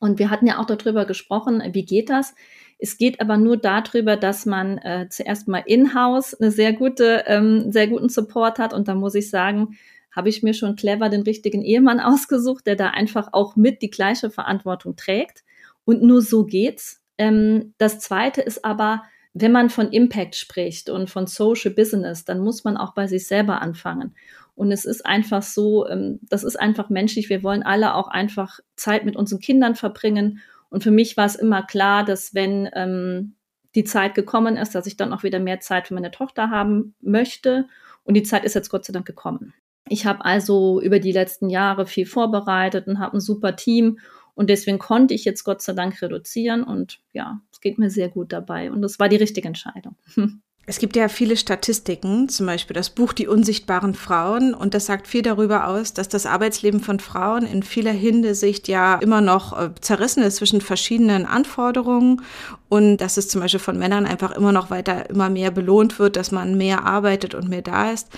Und 0.00 0.18
wir 0.18 0.28
hatten 0.28 0.46
ja 0.46 0.58
auch 0.58 0.66
darüber 0.66 1.06
gesprochen, 1.06 1.62
wie 1.72 1.86
geht 1.86 2.10
das? 2.10 2.34
Es 2.78 2.98
geht 2.98 3.22
aber 3.22 3.38
nur 3.38 3.56
darüber, 3.56 4.18
dass 4.18 4.44
man 4.44 4.76
äh, 4.76 5.06
zuerst 5.08 5.48
mal 5.48 5.62
in-house 5.64 6.34
eine 6.34 6.50
sehr 6.50 6.74
gute, 6.74 7.24
ähm, 7.26 7.72
sehr 7.72 7.86
guten 7.86 8.10
Support 8.10 8.58
hat. 8.58 8.74
Und 8.74 8.86
da 8.86 8.94
muss 8.94 9.14
ich 9.14 9.30
sagen, 9.30 9.78
habe 10.14 10.28
ich 10.28 10.42
mir 10.42 10.52
schon 10.52 10.76
clever 10.76 11.08
den 11.08 11.22
richtigen 11.22 11.62
Ehemann 11.62 11.98
ausgesucht, 12.00 12.66
der 12.66 12.76
da 12.76 12.90
einfach 12.90 13.28
auch 13.32 13.56
mit 13.56 13.80
die 13.80 13.90
gleiche 13.90 14.28
Verantwortung 14.28 14.94
trägt. 14.96 15.42
Und 15.86 16.02
nur 16.02 16.20
so 16.20 16.44
geht's. 16.44 17.02
Ähm, 17.16 17.72
das 17.78 18.00
zweite 18.00 18.42
ist 18.42 18.62
aber, 18.62 19.04
wenn 19.32 19.52
man 19.52 19.70
von 19.70 19.90
Impact 19.90 20.36
spricht 20.36 20.90
und 20.90 21.08
von 21.08 21.26
Social 21.26 21.70
Business, 21.70 22.26
dann 22.26 22.40
muss 22.40 22.64
man 22.64 22.76
auch 22.76 22.92
bei 22.92 23.06
sich 23.06 23.26
selber 23.26 23.62
anfangen. 23.62 24.14
Und 24.56 24.72
es 24.72 24.86
ist 24.86 25.04
einfach 25.04 25.42
so, 25.42 25.86
ähm, 25.86 26.18
das 26.22 26.42
ist 26.42 26.58
einfach 26.58 26.88
menschlich. 26.88 27.28
Wir 27.28 27.42
wollen 27.42 27.62
alle 27.62 27.94
auch 27.94 28.08
einfach 28.08 28.58
Zeit 28.74 29.04
mit 29.04 29.14
unseren 29.14 29.38
Kindern 29.38 29.76
verbringen. 29.76 30.40
Und 30.70 30.82
für 30.82 30.90
mich 30.90 31.16
war 31.16 31.26
es 31.26 31.36
immer 31.36 31.62
klar, 31.62 32.04
dass 32.04 32.34
wenn 32.34 32.68
ähm, 32.72 33.36
die 33.74 33.84
Zeit 33.84 34.14
gekommen 34.14 34.56
ist, 34.56 34.74
dass 34.74 34.86
ich 34.86 34.96
dann 34.96 35.12
auch 35.12 35.22
wieder 35.22 35.38
mehr 35.38 35.60
Zeit 35.60 35.88
für 35.88 35.94
meine 35.94 36.10
Tochter 36.10 36.50
haben 36.50 36.94
möchte. 37.00 37.66
Und 38.02 38.14
die 38.14 38.22
Zeit 38.22 38.44
ist 38.44 38.54
jetzt 38.54 38.70
Gott 38.70 38.86
sei 38.86 38.94
Dank 38.94 39.06
gekommen. 39.06 39.52
Ich 39.88 40.06
habe 40.06 40.24
also 40.24 40.80
über 40.80 40.98
die 40.98 41.12
letzten 41.12 41.50
Jahre 41.50 41.86
viel 41.86 42.06
vorbereitet 42.06 42.88
und 42.88 42.98
habe 42.98 43.18
ein 43.18 43.20
super 43.20 43.56
Team. 43.56 43.98
Und 44.34 44.48
deswegen 44.48 44.78
konnte 44.78 45.14
ich 45.14 45.24
jetzt 45.24 45.44
Gott 45.44 45.60
sei 45.60 45.74
Dank 45.74 46.00
reduzieren. 46.00 46.64
Und 46.64 47.00
ja, 47.12 47.40
es 47.52 47.60
geht 47.60 47.78
mir 47.78 47.90
sehr 47.90 48.08
gut 48.08 48.32
dabei. 48.32 48.72
Und 48.72 48.80
das 48.80 48.98
war 48.98 49.10
die 49.10 49.16
richtige 49.16 49.48
Entscheidung. 49.48 49.96
Es 50.68 50.80
gibt 50.80 50.96
ja 50.96 51.06
viele 51.06 51.36
Statistiken, 51.36 52.28
zum 52.28 52.46
Beispiel 52.46 52.74
das 52.74 52.90
Buch 52.90 53.12
Die 53.12 53.28
unsichtbaren 53.28 53.94
Frauen, 53.94 54.52
und 54.52 54.74
das 54.74 54.86
sagt 54.86 55.06
viel 55.06 55.22
darüber 55.22 55.68
aus, 55.68 55.94
dass 55.94 56.08
das 56.08 56.26
Arbeitsleben 56.26 56.80
von 56.80 56.98
Frauen 56.98 57.46
in 57.46 57.62
vieler 57.62 57.92
Hinsicht 57.92 58.66
ja 58.66 58.96
immer 58.96 59.20
noch 59.20 59.56
äh, 59.56 59.70
zerrissen 59.80 60.24
ist 60.24 60.36
zwischen 60.36 60.60
verschiedenen 60.60 61.24
Anforderungen 61.24 62.22
und 62.68 62.96
dass 62.96 63.16
es 63.16 63.28
zum 63.28 63.42
Beispiel 63.42 63.60
von 63.60 63.78
Männern 63.78 64.06
einfach 64.06 64.32
immer 64.32 64.50
noch 64.50 64.68
weiter 64.68 65.08
immer 65.08 65.30
mehr 65.30 65.52
belohnt 65.52 66.00
wird, 66.00 66.16
dass 66.16 66.32
man 66.32 66.56
mehr 66.56 66.84
arbeitet 66.84 67.36
und 67.36 67.48
mehr 67.48 67.62
da 67.62 67.92
ist. 67.92 68.08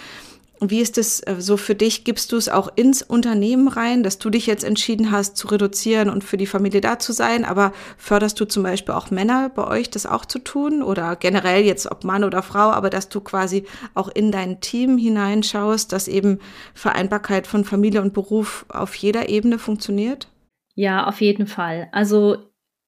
Wie 0.61 0.81
ist 0.81 0.99
es 0.99 1.21
äh, 1.21 1.37
so 1.38 1.57
für 1.57 1.75
dich? 1.75 2.05
Gibst 2.05 2.33
du 2.33 2.37
es 2.37 2.49
auch 2.49 2.69
ins 2.75 3.03
Unternehmen 3.03 3.69
rein, 3.69 4.03
dass 4.03 4.19
du 4.19 4.29
dich 4.29 4.47
jetzt 4.47 4.65
entschieden 4.65 5.12
hast 5.12 5.37
zu 5.37 5.49
reduzieren 5.49 6.11
und 6.11 6.25
für 6.25 6.37
die 6.37 6.47
Familie 6.47 6.81
da 6.81 6.99
zu 6.99 7.12
sein? 7.12 7.45
Aber 7.45 7.73
förderst 7.97 8.41
du 8.41 8.45
zum 8.45 8.65
Beispiel 8.65 8.95
auch 8.95 9.11
Männer 9.11 9.50
bei 9.50 9.67
euch, 9.67 9.91
das 9.91 10.07
auch 10.07 10.25
zu 10.25 10.41
tun? 10.41 10.83
Oder 10.83 11.17
generell 11.17 11.65
jetzt 11.65 11.91
ob 11.91 12.05
Mann 12.05 12.25
oder 12.25 12.43
Frau, 12.43 12.71
aber 12.71 12.91
dass 12.91 13.09
du 13.09 13.21
quasi 13.21 13.65
auch 13.95 14.09
in 14.09 14.33
dein 14.33 14.61
Team 14.61 14.99
hineinschaust, 14.99 15.93
dass 15.93 16.09
eben 16.09 16.41
Vereinbarkeit 16.75 17.47
von 17.47 17.65
Familie 17.65 18.03
und 18.03 18.12
Beruf 18.12 18.67
auf 18.69 18.95
jeder 18.97 19.29
Ebene 19.29 19.59
funktioniert? 19.59 20.29
Ja, 20.75 21.07
auf 21.07 21.21
jeden 21.21 21.47
Fall. 21.47 21.88
Also 21.93 22.37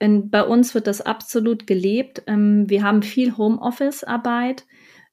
in, 0.00 0.30
bei 0.30 0.42
uns 0.42 0.74
wird 0.74 0.86
das 0.86 1.00
absolut 1.02 1.66
gelebt. 1.66 2.22
Ähm, 2.26 2.68
wir 2.68 2.82
haben 2.82 3.02
viel 3.02 3.36
Homeoffice-Arbeit, 3.36 4.64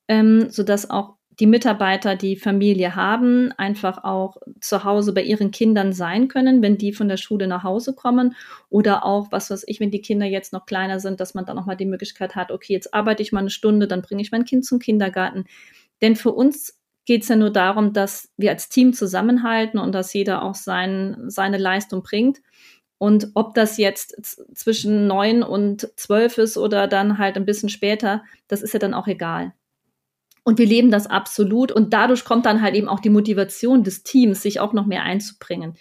ähm, 0.08 0.50
sodass 0.50 0.90
auch 0.90 1.17
die 1.40 1.46
Mitarbeiter, 1.46 2.16
die 2.16 2.36
Familie 2.36 2.96
haben, 2.96 3.52
einfach 3.58 4.04
auch 4.04 4.38
zu 4.60 4.84
Hause 4.84 5.14
bei 5.14 5.22
ihren 5.22 5.52
Kindern 5.52 5.94
sein 5.94 6.28
können, 6.28 6.64
wenn 6.64 6.78
die 6.78 6.94
von 6.94 7.08
der 7.08 7.18
Schule 7.18 7.48
nach 7.48 7.64
Hause 7.64 7.94
kommen. 7.94 8.36
Oder 8.70 9.06
auch, 9.06 9.32
was 9.32 9.52
weiß 9.52 9.64
ich, 9.68 9.80
wenn 9.80 9.92
die 9.92 10.02
Kinder 10.02 10.26
jetzt 10.26 10.52
noch 10.52 10.66
kleiner 10.66 11.00
sind, 11.00 11.20
dass 11.20 11.36
man 11.36 11.46
dann 11.46 11.56
nochmal 11.56 11.78
die 11.78 11.86
Möglichkeit 11.86 12.36
hat, 12.36 12.52
okay, 12.52 12.74
jetzt 12.74 12.94
arbeite 12.94 13.22
ich 13.22 13.32
mal 13.32 13.42
eine 13.42 13.52
Stunde, 13.52 13.88
dann 13.88 14.02
bringe 14.02 14.22
ich 14.22 14.32
mein 14.32 14.46
Kind 14.46 14.66
zum 14.66 14.80
Kindergarten. 14.80 15.46
Denn 16.02 16.16
für 16.16 16.32
uns 16.32 16.80
geht 17.06 17.22
es 17.22 17.30
ja 17.30 17.36
nur 17.36 17.52
darum, 17.52 17.94
dass 17.94 18.32
wir 18.38 18.52
als 18.52 18.70
Team 18.70 18.94
zusammenhalten 18.94 19.80
und 19.80 19.94
dass 19.94 20.14
jeder 20.14 20.44
auch 20.44 20.56
sein, 20.56 21.18
seine 21.28 21.58
Leistung 21.58 22.02
bringt. 22.02 22.40
Und 22.98 23.30
ob 23.36 23.54
das 23.54 23.78
jetzt 23.78 24.38
zwischen 24.56 25.06
neun 25.06 25.44
und 25.44 25.88
zwölf 25.98 26.40
ist 26.40 26.58
oder 26.58 26.88
dann 26.88 27.20
halt 27.20 27.38
ein 27.38 27.46
bisschen 27.46 27.70
später, 27.70 28.24
das 28.48 28.64
ist 28.64 28.74
ja 28.74 28.80
dann 28.80 28.96
auch 28.96 29.08
egal. 29.08 29.54
Und 30.48 30.60
wir 30.60 30.66
leben 30.66 30.92
das 30.92 31.08
absolut. 31.08 31.74
Und 31.74 31.92
dadurch 31.92 32.24
kommt 32.24 32.46
dann 32.46 32.62
halt 32.62 32.74
eben 32.74 32.88
auch 32.88 33.02
die 33.02 33.10
Motivation 33.10 33.84
des 33.84 34.04
Teams, 34.04 34.42
sich 34.42 34.62
auch 34.62 34.72
noch 34.72 34.86
mehr 34.86 35.04
einzubringen. 35.04 35.74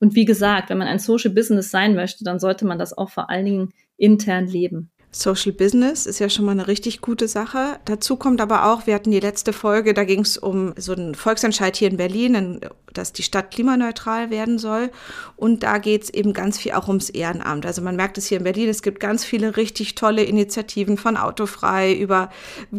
Und 0.00 0.14
wie 0.14 0.24
gesagt, 0.24 0.70
wenn 0.70 0.78
man 0.78 0.88
ein 0.88 0.98
Social 0.98 1.30
Business 1.30 1.70
sein 1.70 1.94
möchte, 1.94 2.24
dann 2.24 2.38
sollte 2.38 2.64
man 2.64 2.78
das 2.78 2.96
auch 2.96 3.10
vor 3.10 3.28
allen 3.28 3.44
Dingen 3.44 3.74
intern 3.98 4.46
leben. 4.46 4.90
Social 5.14 5.52
Business 5.52 6.06
ist 6.06 6.18
ja 6.18 6.28
schon 6.28 6.44
mal 6.44 6.50
eine 6.50 6.66
richtig 6.66 7.00
gute 7.00 7.28
Sache. 7.28 7.78
Dazu 7.84 8.16
kommt 8.16 8.40
aber 8.40 8.66
auch, 8.66 8.88
wir 8.88 8.94
hatten 8.96 9.12
die 9.12 9.20
letzte 9.20 9.52
Folge, 9.52 9.94
da 9.94 10.02
ging 10.02 10.22
es 10.22 10.36
um 10.36 10.74
so 10.76 10.92
einen 10.92 11.14
Volksentscheid 11.14 11.76
hier 11.76 11.88
in 11.88 11.96
Berlin, 11.96 12.58
dass 12.92 13.12
die 13.12 13.22
Stadt 13.22 13.52
klimaneutral 13.52 14.30
werden 14.30 14.58
soll. 14.58 14.90
Und 15.36 15.62
da 15.62 15.78
geht 15.78 16.02
es 16.02 16.10
eben 16.10 16.32
ganz 16.32 16.58
viel 16.58 16.72
auch 16.72 16.88
ums 16.88 17.10
Ehrenamt. 17.10 17.64
Also 17.64 17.80
man 17.80 17.94
merkt 17.94 18.18
es 18.18 18.26
hier 18.26 18.38
in 18.38 18.44
Berlin, 18.44 18.68
es 18.68 18.82
gibt 18.82 18.98
ganz 18.98 19.24
viele 19.24 19.56
richtig 19.56 19.94
tolle 19.94 20.24
Initiativen 20.24 20.96
von 20.96 21.16
Autofrei 21.16 21.94
über 21.94 22.30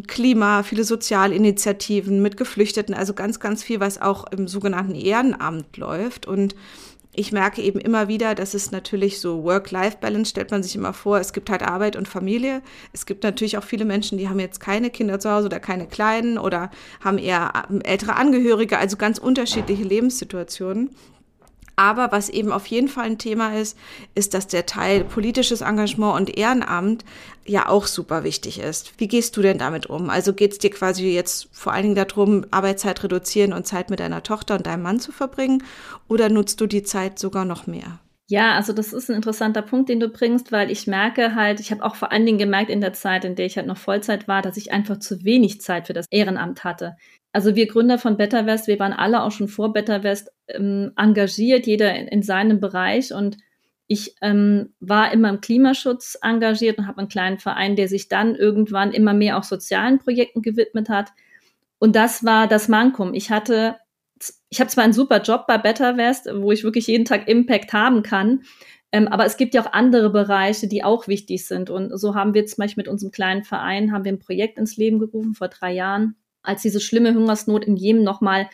Klima, 0.08 0.64
viele 0.64 0.84
Sozialinitiativen 0.84 2.22
mit 2.22 2.36
Geflüchteten, 2.36 2.94
also 2.94 3.14
ganz, 3.14 3.40
ganz 3.40 3.64
viel, 3.64 3.80
was 3.80 4.02
auch 4.02 4.30
im 4.34 4.50
sogenannten 4.50 4.96
Ehrenamt 4.96 5.78
läuft. 5.78 6.26
Und 6.26 6.54
ich 7.16 7.32
merke 7.32 7.62
eben 7.62 7.80
immer 7.80 8.08
wieder, 8.08 8.36
dass 8.36 8.54
es 8.54 8.72
natürlich 8.72 9.20
so 9.20 9.44
Work-Life-Balance 9.44 10.30
stellt 10.30 10.52
man 10.52 10.64
sich 10.64 10.76
immer 10.76 10.94
vor. 10.94 11.20
Es 11.20 11.34
gibt 11.34 11.50
halt 11.50 11.64
Arbeit 11.64 11.96
und 11.96 12.08
Familie. 12.08 12.62
Es 12.94 13.06
gibt 13.06 13.24
natürlich 13.24 13.58
auch 13.58 13.64
viele 13.64 13.86
Menschen, 13.86 14.18
die 14.18 14.30
haben 14.30 14.40
jetzt 14.40 14.60
keine 14.60 14.90
Kinder 14.90 15.20
zu 15.20 15.32
Hause 15.32 15.48
oder 15.48 15.60
keine 15.60 15.88
Kleinen 15.88 16.38
oder 16.38 16.72
haben 17.02 17.18
eher 17.18 17.52
ältere 17.84 18.16
Angehörige, 18.16 18.78
also 18.78 18.98
ganz 18.98 19.18
unterschiedliche 19.18 19.84
Lebenssituationen. 19.84 20.90
Aber 21.76 22.12
was 22.12 22.30
eben 22.30 22.52
auf 22.52 22.68
jeden 22.68 22.88
Fall 22.88 23.06
ein 23.06 23.18
Thema 23.18 23.58
ist, 23.58 23.78
ist, 24.16 24.34
dass 24.34 24.48
der 24.48 24.66
Teil 24.66 25.04
politisches 25.04 25.62
Engagement 25.62 26.16
und 26.16 26.38
Ehrenamt 26.38 27.04
ja 27.46 27.68
auch 27.68 27.86
super 27.88 28.24
wichtig 28.24 28.60
ist. 28.60 28.94
Wie 28.98 29.08
gehst 29.08 29.36
du 29.38 29.42
denn 29.42 29.58
damit 29.58 29.88
um? 29.88 30.10
Also 30.10 30.34
geht 30.34 30.54
es 30.54 30.58
dir 30.58 30.70
quasi 30.70 31.14
jetzt 31.14 31.50
vor 31.52 31.74
allen 31.74 31.84
Dingen 31.84 31.96
darum, 31.96 32.46
Arbeitszeit 32.52 33.04
reduzieren 33.04 33.54
und 33.54 33.68
Zeit 33.68 33.90
mit 33.90 34.00
deiner 34.00 34.24
Tochter 34.24 34.56
und 34.56 34.66
deinem 34.66 34.84
Mann 34.84 35.00
zu 35.00 35.12
verbringen? 35.12 35.64
Oder 36.08 36.30
nutzt 36.30 36.62
du 36.62 36.68
die 36.68 36.84
Zeit 36.84 37.20
sogar 37.20 37.46
noch 37.46 37.68
mehr? 37.68 38.00
Ja, 38.28 38.56
also 38.56 38.74
das 38.74 38.92
ist 38.92 39.10
ein 39.10 39.16
interessanter 39.16 39.62
Punkt, 39.62 39.88
den 39.88 40.00
du 40.00 40.10
bringst, 40.10 40.52
weil 40.52 40.72
ich 40.72 40.88
merke 40.88 41.36
halt, 41.36 41.60
ich 41.60 41.70
habe 41.72 41.84
auch 41.84 41.96
vor 41.96 42.12
allen 42.12 42.26
Dingen 42.26 42.40
gemerkt 42.40 42.72
in 42.72 42.82
der 42.82 42.94
Zeit, 42.94 43.24
in 43.24 43.36
der 43.36 43.46
ich 43.46 43.56
halt 43.58 43.68
noch 43.68 43.78
Vollzeit 43.78 44.28
war, 44.28 44.42
dass 44.42 44.58
ich 44.58 44.72
einfach 44.72 44.98
zu 44.98 45.24
wenig 45.24 45.62
Zeit 45.62 45.86
für 45.86 45.94
das 45.94 46.08
Ehrenamt 46.10 46.64
hatte. 46.64 46.98
Also 47.36 47.54
wir 47.58 47.68
Gründer 47.68 47.98
von 47.98 48.16
Better 48.16 48.46
West, 48.46 48.70
wir 48.70 48.80
waren 48.80 48.94
alle 48.94 49.22
auch 49.22 49.32
schon 49.32 49.50
vor 49.50 49.74
Better 49.74 50.04
West 50.04 50.32
ähm, 50.48 50.94
engagiert, 50.96 51.68
jeder 51.68 51.94
in, 51.94 52.08
in, 52.08 52.24
seinem 52.24 52.62
Bereich. 52.62 53.14
Und 53.14 53.36
ich 53.88 54.16
ähm, 54.22 54.74
war 54.80 55.12
immer 55.12 55.28
im 55.28 55.42
Klimaschutz 55.42 56.18
engagiert 56.22 56.78
und 56.78 56.88
habe 56.88 57.00
einen 57.00 57.10
kleinen 57.10 57.38
Verein, 57.38 57.76
der 57.76 57.90
sich 57.90 58.08
dann 58.08 58.36
irgendwann 58.36 58.94
immer 58.94 59.14
mehr 59.14 59.38
auch 59.38 59.44
sozialen 59.44 60.00
Projekten 60.00 60.44
gewidmet 60.44 60.88
hat. 60.88 61.12
Und 61.78 61.98
das 61.98 62.24
war 62.24 62.48
das 62.48 62.70
Mankum. 62.70 63.14
Ich 63.14 63.32
hatte, 63.32 63.76
ich 64.48 64.62
habe 64.62 64.70
zwar 64.70 64.86
einen 64.86 64.94
super 64.94 65.22
Job 65.22 65.46
bei 65.46 65.58
Better 65.58 65.98
West, 65.98 66.30
wo 66.34 66.54
ich 66.54 66.64
wirklich 66.64 66.88
jeden 66.88 67.04
Tag 67.04 67.28
Impact 67.28 67.74
haben 67.74 68.02
kann, 68.02 68.44
ähm, 68.94 69.10
aber 69.10 69.26
es 69.26 69.36
gibt 69.36 69.54
ja 69.56 69.62
auch 69.62 69.74
andere 69.74 70.10
Bereiche, 70.10 70.70
die 70.70 70.86
auch 70.86 71.10
wichtig 71.10 71.46
sind. 71.46 71.70
Und 71.70 71.98
so 72.00 72.16
haben 72.16 72.34
wir 72.34 72.46
zum 72.46 72.62
Beispiel 72.62 72.84
mit 72.84 72.88
unserem 72.88 73.12
kleinen 73.12 73.44
Verein 73.44 73.92
haben 73.92 74.06
wir 74.06 74.14
ein 74.14 74.20
Projekt 74.20 74.58
ins 74.58 74.78
Leben 74.78 75.00
gerufen 75.00 75.34
vor 75.34 75.50
drei 75.50 75.74
Jahren 75.74 76.16
als 76.46 76.62
diese 76.62 76.80
schlimme 76.80 77.14
Hungersnot 77.14 77.66
in 77.66 77.76
Jemen 77.76 78.04
nochmal 78.04 78.50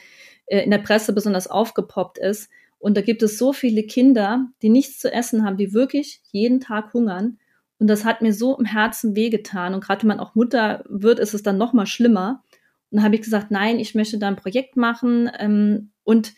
äh, 0.46 0.64
in 0.64 0.72
der 0.72 0.80
Presse 0.80 1.14
besonders 1.14 1.48
aufgepoppt 1.48 2.18
ist. 2.18 2.50
Und 2.80 2.98
da 2.98 3.02
gibt 3.02 3.22
es 3.22 3.38
so 3.38 3.54
viele 3.54 3.84
Kinder, 3.84 4.48
die 4.62 4.70
nichts 4.70 5.00
zu 5.00 5.12
essen 5.12 5.46
haben, 5.46 5.58
die 5.58 5.74
wirklich 5.74 6.22
jeden 6.32 6.60
Tag 6.60 6.94
hungern. 6.94 7.38
Und 7.78 7.88
das 7.88 8.06
hat 8.06 8.22
mir 8.22 8.34
so 8.34 8.58
im 8.58 8.66
Herzen 8.66 9.16
wehgetan. 9.16 9.74
Und 9.74 9.84
gerade 9.84 10.02
wenn 10.02 10.10
man 10.10 10.20
auch 10.20 10.36
Mutter 10.36 10.84
wird, 10.90 11.20
ist 11.20 11.34
es 11.34 11.44
dann 11.44 11.58
noch 11.58 11.74
mal 11.74 11.86
schlimmer. 11.86 12.44
Und 12.90 12.98
dann 12.98 13.04
habe 13.04 13.16
ich 13.16 13.22
gesagt, 13.22 13.52
nein, 13.52 13.80
ich 13.80 13.96
möchte 13.96 14.18
da 14.18 14.28
ein 14.28 14.36
Projekt 14.36 14.78
machen. 14.78 15.30
Ähm, 15.40 15.92
und 16.04 16.34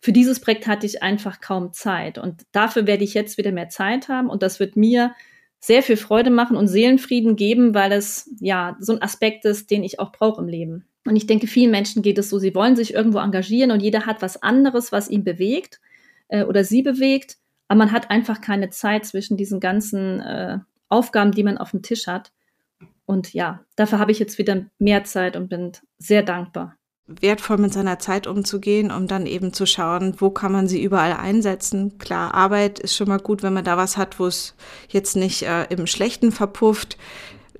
für 0.00 0.12
dieses 0.12 0.40
Projekt 0.40 0.66
hatte 0.66 0.86
ich 0.86 1.02
einfach 1.02 1.40
kaum 1.40 1.72
Zeit. 1.72 2.18
Und 2.18 2.44
dafür 2.52 2.86
werde 2.86 3.04
ich 3.04 3.14
jetzt 3.14 3.36
wieder 3.36 3.52
mehr 3.52 3.68
Zeit 3.68 4.08
haben. 4.08 4.30
Und 4.30 4.42
das 4.42 4.58
wird 4.58 4.76
mir 4.76 5.14
sehr 5.60 5.82
viel 5.82 5.96
Freude 5.96 6.30
machen 6.30 6.56
und 6.56 6.68
Seelenfrieden 6.68 7.36
geben, 7.36 7.74
weil 7.74 7.92
es 7.92 8.30
ja 8.40 8.76
so 8.80 8.94
ein 8.94 9.02
Aspekt 9.02 9.44
ist, 9.44 9.70
den 9.70 9.84
ich 9.84 10.00
auch 10.00 10.10
brauche 10.10 10.40
im 10.40 10.48
Leben. 10.48 10.86
Und 11.06 11.16
ich 11.16 11.26
denke, 11.26 11.46
vielen 11.46 11.70
Menschen 11.70 12.02
geht 12.02 12.18
es 12.18 12.28
so, 12.28 12.38
sie 12.38 12.54
wollen 12.54 12.76
sich 12.76 12.94
irgendwo 12.94 13.18
engagieren 13.18 13.70
und 13.70 13.80
jeder 13.80 14.06
hat 14.06 14.22
was 14.22 14.42
anderes, 14.42 14.92
was 14.92 15.08
ihn 15.08 15.24
bewegt 15.24 15.80
äh, 16.28 16.44
oder 16.44 16.64
sie 16.64 16.82
bewegt, 16.82 17.38
aber 17.68 17.78
man 17.78 17.92
hat 17.92 18.10
einfach 18.10 18.40
keine 18.40 18.70
Zeit 18.70 19.06
zwischen 19.06 19.36
diesen 19.36 19.60
ganzen 19.60 20.20
äh, 20.20 20.58
Aufgaben, 20.88 21.32
die 21.32 21.44
man 21.44 21.56
auf 21.56 21.70
dem 21.70 21.82
Tisch 21.82 22.06
hat. 22.06 22.32
Und 23.06 23.32
ja, 23.32 23.64
dafür 23.76 23.98
habe 23.98 24.12
ich 24.12 24.18
jetzt 24.18 24.38
wieder 24.38 24.66
mehr 24.78 25.04
Zeit 25.04 25.36
und 25.36 25.48
bin 25.48 25.72
sehr 25.98 26.22
dankbar. 26.22 26.76
Wertvoll 27.06 27.58
mit 27.58 27.72
seiner 27.72 27.98
Zeit 27.98 28.26
umzugehen, 28.26 28.92
um 28.92 29.08
dann 29.08 29.26
eben 29.26 29.52
zu 29.52 29.66
schauen, 29.66 30.14
wo 30.18 30.30
kann 30.30 30.52
man 30.52 30.68
sie 30.68 30.82
überall 30.82 31.14
einsetzen. 31.14 31.98
Klar, 31.98 32.34
Arbeit 32.34 32.78
ist 32.78 32.94
schon 32.94 33.08
mal 33.08 33.18
gut, 33.18 33.42
wenn 33.42 33.52
man 33.52 33.64
da 33.64 33.76
was 33.76 33.96
hat, 33.96 34.20
wo 34.20 34.26
es 34.26 34.54
jetzt 34.88 35.16
nicht 35.16 35.42
äh, 35.42 35.64
im 35.70 35.86
Schlechten 35.86 36.30
verpufft 36.30 36.96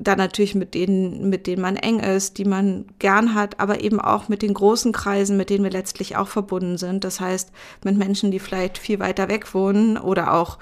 dann 0.03 0.19
natürlich 0.19 0.55
mit 0.55 0.75
denen, 0.75 1.29
mit 1.29 1.47
denen 1.47 1.61
man 1.61 1.77
eng 1.77 2.01
ist, 2.01 2.39
die 2.39 2.47
man 2.47 2.87
gern 2.99 3.35
hat, 3.35 3.61
aber 3.61 3.83
eben 3.83 4.01
auch 4.01 4.29
mit 4.29 4.41
den 4.41 4.55
großen 4.55 4.93
Kreisen, 4.93 5.37
mit 5.37 5.51
denen 5.51 5.63
wir 5.63 5.71
letztlich 5.71 6.17
auch 6.17 6.29
verbunden 6.29 6.79
sind. 6.79 7.05
Das 7.05 7.21
heißt, 7.21 7.53
mit 7.85 7.99
Menschen, 7.99 8.31
die 8.31 8.39
vielleicht 8.39 8.79
viel 8.79 8.99
weiter 8.99 9.29
weg 9.29 9.53
wohnen 9.55 9.99
oder 9.99 10.33
auch 10.33 10.59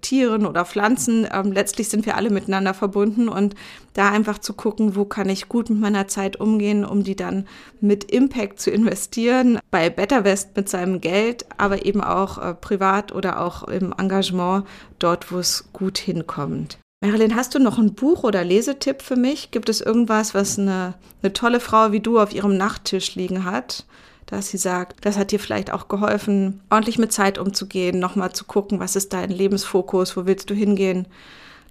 Tieren 0.00 0.46
oder 0.46 0.64
Pflanzen. 0.64 1.28
Ähm, 1.32 1.52
letztlich 1.52 1.88
sind 1.88 2.06
wir 2.06 2.16
alle 2.16 2.30
miteinander 2.30 2.72
verbunden 2.72 3.28
und 3.28 3.54
da 3.92 4.10
einfach 4.10 4.38
zu 4.38 4.54
gucken, 4.54 4.96
wo 4.96 5.04
kann 5.04 5.28
ich 5.28 5.48
gut 5.48 5.68
mit 5.68 5.80
meiner 5.80 6.08
Zeit 6.08 6.36
umgehen, 6.36 6.84
um 6.84 7.04
die 7.04 7.16
dann 7.16 7.46
mit 7.80 8.04
Impact 8.04 8.60
zu 8.60 8.70
investieren. 8.70 9.58
Bei 9.70 9.90
Better 9.90 10.24
West 10.24 10.56
mit 10.56 10.68
seinem 10.68 11.00
Geld, 11.00 11.44
aber 11.58 11.84
eben 11.84 12.02
auch 12.02 12.38
äh, 12.38 12.54
privat 12.54 13.12
oder 13.12 13.40
auch 13.40 13.64
im 13.64 13.92
Engagement 13.96 14.64
dort, 14.98 15.30
wo 15.30 15.38
es 15.38 15.68
gut 15.72 15.98
hinkommt. 15.98 16.78
Marilyn, 17.00 17.34
hast 17.34 17.54
du 17.54 17.58
noch 17.58 17.78
ein 17.78 17.94
Buch 17.94 18.24
oder 18.24 18.44
Lesetipp 18.44 19.00
für 19.00 19.16
mich? 19.16 19.50
Gibt 19.50 19.68
es 19.68 19.80
irgendwas, 19.80 20.34
was 20.34 20.58
eine, 20.58 20.94
eine 21.22 21.32
tolle 21.32 21.60
Frau 21.60 21.92
wie 21.92 22.00
du 22.00 22.18
auf 22.18 22.34
ihrem 22.34 22.56
Nachttisch 22.56 23.14
liegen 23.14 23.44
hat? 23.44 23.84
dass 24.30 24.48
sie 24.48 24.58
sagt, 24.58 25.04
das 25.04 25.18
hat 25.18 25.32
dir 25.32 25.40
vielleicht 25.40 25.72
auch 25.72 25.88
geholfen, 25.88 26.60
ordentlich 26.70 26.98
mit 26.98 27.12
Zeit 27.12 27.38
umzugehen, 27.38 27.98
nochmal 27.98 28.32
zu 28.32 28.44
gucken, 28.44 28.78
was 28.78 28.96
ist 28.96 29.12
dein 29.12 29.30
Lebensfokus, 29.30 30.16
wo 30.16 30.24
willst 30.24 30.48
du 30.50 30.54
hingehen. 30.54 31.08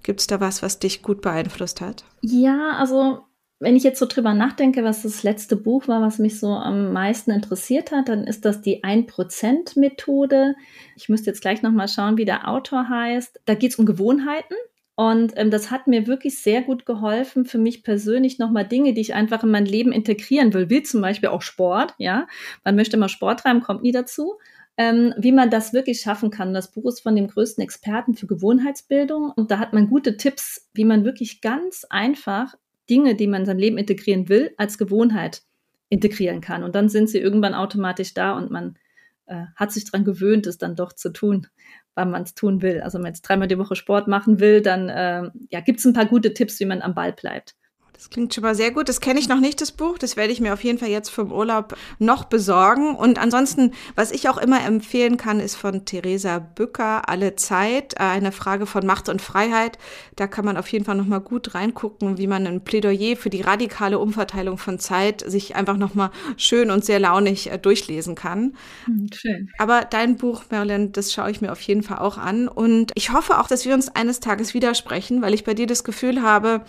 Gibt 0.02 0.20
es 0.20 0.26
da 0.26 0.40
was, 0.40 0.62
was 0.62 0.78
dich 0.78 1.02
gut 1.02 1.22
beeinflusst 1.22 1.80
hat? 1.80 2.04
Ja, 2.20 2.72
also 2.78 3.20
wenn 3.60 3.76
ich 3.76 3.82
jetzt 3.82 3.98
so 3.98 4.06
drüber 4.06 4.32
nachdenke, 4.32 4.84
was 4.84 5.02
das 5.02 5.22
letzte 5.22 5.56
Buch 5.56 5.88
war, 5.88 6.00
was 6.00 6.18
mich 6.18 6.38
so 6.38 6.48
am 6.48 6.92
meisten 6.92 7.30
interessiert 7.30 7.92
hat, 7.92 8.08
dann 8.08 8.24
ist 8.24 8.44
das 8.44 8.62
die 8.62 8.82
1%-Methode. 8.82 10.54
Ich 10.96 11.08
müsste 11.10 11.30
jetzt 11.30 11.42
gleich 11.42 11.62
nochmal 11.62 11.88
schauen, 11.88 12.16
wie 12.16 12.24
der 12.24 12.48
Autor 12.48 12.88
heißt. 12.88 13.40
Da 13.44 13.54
geht 13.54 13.72
es 13.72 13.78
um 13.78 13.84
Gewohnheiten. 13.84 14.54
Und 15.00 15.32
ähm, 15.36 15.50
das 15.50 15.70
hat 15.70 15.86
mir 15.86 16.06
wirklich 16.06 16.36
sehr 16.36 16.60
gut 16.60 16.84
geholfen, 16.84 17.46
für 17.46 17.56
mich 17.56 17.82
persönlich 17.82 18.38
nochmal 18.38 18.68
Dinge, 18.68 18.92
die 18.92 19.00
ich 19.00 19.14
einfach 19.14 19.42
in 19.42 19.50
mein 19.50 19.64
Leben 19.64 19.92
integrieren 19.92 20.52
will, 20.52 20.68
wie 20.68 20.82
zum 20.82 21.00
Beispiel 21.00 21.30
auch 21.30 21.40
Sport, 21.40 21.94
ja. 21.96 22.26
Man 22.64 22.76
möchte 22.76 22.98
immer 22.98 23.08
Sport 23.08 23.40
treiben, 23.40 23.62
kommt 23.62 23.82
nie 23.82 23.92
dazu. 23.92 24.34
Ähm, 24.76 25.14
wie 25.16 25.32
man 25.32 25.48
das 25.48 25.72
wirklich 25.72 26.02
schaffen 26.02 26.30
kann. 26.30 26.52
Das 26.52 26.70
Buch 26.70 26.84
ist 26.84 27.00
von 27.00 27.16
dem 27.16 27.28
größten 27.28 27.64
Experten 27.64 28.12
für 28.12 28.26
Gewohnheitsbildung 28.26 29.32
und 29.34 29.50
da 29.50 29.58
hat 29.58 29.72
man 29.72 29.88
gute 29.88 30.18
Tipps, 30.18 30.68
wie 30.74 30.84
man 30.84 31.02
wirklich 31.06 31.40
ganz 31.40 31.86
einfach 31.88 32.54
Dinge, 32.90 33.14
die 33.14 33.26
man 33.26 33.42
in 33.42 33.46
seinem 33.46 33.58
Leben 33.58 33.78
integrieren 33.78 34.28
will, 34.28 34.52
als 34.58 34.76
Gewohnheit 34.76 35.40
integrieren 35.88 36.42
kann. 36.42 36.62
Und 36.62 36.74
dann 36.74 36.90
sind 36.90 37.08
sie 37.08 37.20
irgendwann 37.20 37.54
automatisch 37.54 38.12
da 38.12 38.32
und 38.36 38.50
man 38.50 38.76
äh, 39.30 39.46
hat 39.56 39.72
sich 39.72 39.84
daran 39.84 40.04
gewöhnt, 40.04 40.46
es 40.46 40.58
dann 40.58 40.76
doch 40.76 40.92
zu 40.92 41.10
tun, 41.12 41.46
wann 41.94 42.10
man 42.10 42.24
es 42.24 42.34
tun 42.34 42.62
will. 42.62 42.80
Also 42.80 42.98
wenn 42.98 43.02
man 43.02 43.12
jetzt 43.12 43.22
dreimal 43.22 43.48
die 43.48 43.58
Woche 43.58 43.76
Sport 43.76 44.08
machen 44.08 44.40
will, 44.40 44.60
dann 44.60 44.88
äh, 44.88 45.30
ja, 45.50 45.60
gibt 45.60 45.78
es 45.78 45.86
ein 45.86 45.92
paar 45.92 46.06
gute 46.06 46.34
Tipps, 46.34 46.58
wie 46.60 46.66
man 46.66 46.82
am 46.82 46.94
Ball 46.94 47.12
bleibt. 47.12 47.54
Das 48.00 48.08
klingt 48.08 48.32
schon 48.32 48.40
mal 48.40 48.54
sehr 48.54 48.70
gut. 48.70 48.88
Das 48.88 49.02
kenne 49.02 49.20
ich 49.20 49.28
noch 49.28 49.40
nicht, 49.40 49.60
das 49.60 49.72
Buch. 49.72 49.98
Das 49.98 50.16
werde 50.16 50.32
ich 50.32 50.40
mir 50.40 50.54
auf 50.54 50.64
jeden 50.64 50.78
Fall 50.78 50.88
jetzt 50.88 51.10
vom 51.10 51.30
Urlaub 51.30 51.76
noch 51.98 52.24
besorgen. 52.24 52.94
Und 52.94 53.18
ansonsten, 53.18 53.72
was 53.94 54.10
ich 54.10 54.30
auch 54.30 54.38
immer 54.38 54.64
empfehlen 54.64 55.18
kann, 55.18 55.38
ist 55.38 55.54
von 55.54 55.84
Theresa 55.84 56.38
Bücker, 56.38 57.10
Alle 57.10 57.36
Zeit, 57.36 57.92
äh, 57.98 58.04
eine 58.04 58.32
Frage 58.32 58.64
von 58.64 58.86
Macht 58.86 59.10
und 59.10 59.20
Freiheit. 59.20 59.76
Da 60.16 60.26
kann 60.28 60.46
man 60.46 60.56
auf 60.56 60.66
jeden 60.68 60.86
Fall 60.86 60.94
noch 60.94 61.04
mal 61.04 61.18
gut 61.18 61.54
reingucken, 61.54 62.16
wie 62.16 62.26
man 62.26 62.46
ein 62.46 62.64
Plädoyer 62.64 63.16
für 63.16 63.28
die 63.28 63.42
radikale 63.42 63.98
Umverteilung 63.98 64.56
von 64.56 64.78
Zeit 64.78 65.22
sich 65.26 65.54
einfach 65.54 65.76
noch 65.76 65.94
mal 65.94 66.10
schön 66.38 66.70
und 66.70 66.82
sehr 66.82 67.00
launig 67.00 67.52
äh, 67.52 67.58
durchlesen 67.58 68.14
kann. 68.14 68.56
Hm, 68.86 69.08
schön. 69.12 69.50
Aber 69.58 69.84
dein 69.84 70.16
Buch, 70.16 70.44
Marilyn, 70.50 70.92
das 70.92 71.12
schaue 71.12 71.30
ich 71.30 71.42
mir 71.42 71.52
auf 71.52 71.60
jeden 71.60 71.82
Fall 71.82 71.98
auch 71.98 72.16
an. 72.16 72.48
Und 72.48 72.92
ich 72.94 73.12
hoffe 73.12 73.38
auch, 73.38 73.46
dass 73.46 73.66
wir 73.66 73.74
uns 73.74 73.94
eines 73.94 74.20
Tages 74.20 74.54
widersprechen, 74.54 75.20
weil 75.20 75.34
ich 75.34 75.44
bei 75.44 75.52
dir 75.52 75.66
das 75.66 75.84
Gefühl 75.84 76.22
habe, 76.22 76.64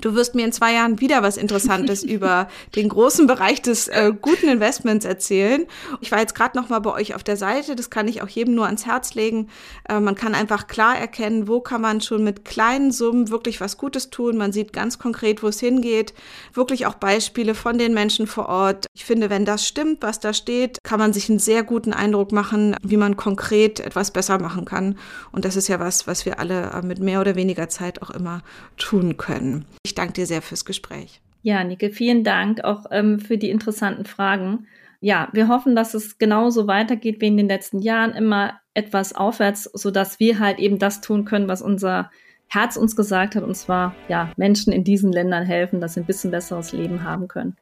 Du 0.00 0.14
wirst 0.14 0.34
mir 0.34 0.44
in 0.44 0.52
zwei 0.52 0.74
Jahren 0.74 1.00
wieder 1.00 1.22
was 1.22 1.36
Interessantes 1.36 2.02
über 2.02 2.48
den 2.74 2.88
großen 2.88 3.26
Bereich 3.26 3.62
des 3.62 3.88
äh, 3.88 4.12
guten 4.20 4.48
Investments 4.48 5.04
erzählen. 5.04 5.66
Ich 6.00 6.10
war 6.10 6.18
jetzt 6.18 6.34
gerade 6.34 6.58
noch 6.58 6.68
mal 6.68 6.80
bei 6.80 6.92
euch 6.92 7.14
auf 7.14 7.22
der 7.22 7.36
Seite. 7.36 7.76
Das 7.76 7.90
kann 7.90 8.08
ich 8.08 8.22
auch 8.22 8.28
jedem 8.28 8.54
nur 8.54 8.66
ans 8.66 8.86
Herz 8.86 9.14
legen. 9.14 9.48
Äh, 9.88 10.00
man 10.00 10.14
kann 10.14 10.34
einfach 10.34 10.66
klar 10.66 10.98
erkennen, 10.98 11.46
wo 11.46 11.60
kann 11.60 11.80
man 11.80 12.00
schon 12.00 12.24
mit 12.24 12.44
kleinen 12.44 12.90
Summen 12.90 13.30
wirklich 13.30 13.60
was 13.60 13.76
Gutes 13.76 14.10
tun. 14.10 14.36
Man 14.36 14.52
sieht 14.52 14.72
ganz 14.72 14.98
konkret, 14.98 15.42
wo 15.42 15.48
es 15.48 15.60
hingeht. 15.60 16.14
Wirklich 16.52 16.86
auch 16.86 16.94
Beispiele 16.94 17.54
von 17.54 17.78
den 17.78 17.94
Menschen 17.94 18.26
vor 18.26 18.48
Ort. 18.48 18.86
Ich 18.94 19.04
finde, 19.04 19.30
wenn 19.30 19.44
das 19.44 19.66
stimmt, 19.66 20.02
was 20.02 20.20
da 20.20 20.32
steht, 20.32 20.78
kann 20.82 20.98
man 20.98 21.12
sich 21.12 21.28
einen 21.28 21.38
sehr 21.38 21.62
guten 21.62 21.92
Eindruck 21.92 22.32
machen, 22.32 22.76
wie 22.82 22.96
man 22.96 23.16
konkret 23.16 23.80
etwas 23.80 24.10
besser 24.10 24.38
machen 24.38 24.64
kann. 24.64 24.98
Und 25.30 25.44
das 25.44 25.56
ist 25.56 25.68
ja 25.68 25.78
was, 25.80 26.06
was 26.06 26.26
wir 26.26 26.38
alle 26.38 26.70
äh, 26.72 26.82
mit 26.82 26.98
mehr 26.98 27.20
oder 27.20 27.36
weniger 27.36 27.68
Zeit 27.68 28.02
auch 28.02 28.10
immer 28.10 28.42
tun 28.76 29.16
können. 29.16 29.64
Ich 29.84 29.94
danke 29.94 30.12
dir 30.12 30.26
sehr 30.26 30.42
fürs 30.42 30.64
Gespräch. 30.64 31.20
Ja, 31.42 31.64
Nike, 31.64 31.90
vielen 31.90 32.22
Dank 32.22 32.62
auch 32.62 32.86
ähm, 32.90 33.18
für 33.18 33.36
die 33.36 33.50
interessanten 33.50 34.04
Fragen. 34.04 34.66
Ja, 35.00 35.28
wir 35.32 35.48
hoffen, 35.48 35.74
dass 35.74 35.94
es 35.94 36.18
genauso 36.18 36.68
weitergeht 36.68 37.20
wie 37.20 37.26
in 37.26 37.36
den 37.36 37.48
letzten 37.48 37.80
Jahren, 37.80 38.12
immer 38.12 38.60
etwas 38.74 39.12
aufwärts, 39.14 39.64
sodass 39.64 40.20
wir 40.20 40.38
halt 40.38 40.60
eben 40.60 40.78
das 40.78 41.00
tun 41.00 41.24
können, 41.24 41.48
was 41.48 41.60
unser 41.60 42.10
Herz 42.46 42.76
uns 42.76 42.94
gesagt 42.94 43.34
hat, 43.34 43.42
und 43.42 43.56
zwar 43.56 43.96
ja, 44.08 44.30
Menschen 44.36 44.72
in 44.72 44.84
diesen 44.84 45.10
Ländern 45.10 45.44
helfen, 45.44 45.80
dass 45.80 45.94
sie 45.94 46.00
ein 46.00 46.06
bisschen 46.06 46.30
besseres 46.30 46.72
Leben 46.72 47.02
haben 47.02 47.26
können. 47.26 47.56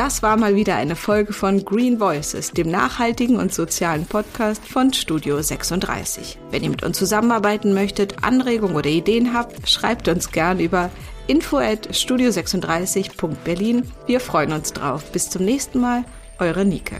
Das 0.00 0.22
war 0.22 0.38
mal 0.38 0.54
wieder 0.54 0.76
eine 0.76 0.96
Folge 0.96 1.34
von 1.34 1.62
Green 1.62 2.00
Voices, 2.00 2.52
dem 2.52 2.70
nachhaltigen 2.70 3.36
und 3.36 3.52
sozialen 3.52 4.06
Podcast 4.06 4.66
von 4.66 4.94
Studio 4.94 5.42
36. 5.42 6.38
Wenn 6.50 6.64
ihr 6.64 6.70
mit 6.70 6.82
uns 6.82 6.96
zusammenarbeiten 6.96 7.74
möchtet, 7.74 8.24
Anregungen 8.24 8.76
oder 8.76 8.88
Ideen 8.88 9.34
habt, 9.34 9.68
schreibt 9.68 10.08
uns 10.08 10.32
gern 10.32 10.58
über 10.58 10.88
info 11.26 11.58
at 11.58 11.88
studio36.berlin. 11.88 13.92
Wir 14.06 14.20
freuen 14.20 14.54
uns 14.54 14.72
drauf. 14.72 15.04
Bis 15.12 15.28
zum 15.28 15.44
nächsten 15.44 15.80
Mal, 15.80 16.06
eure 16.38 16.64
Nike. 16.64 16.96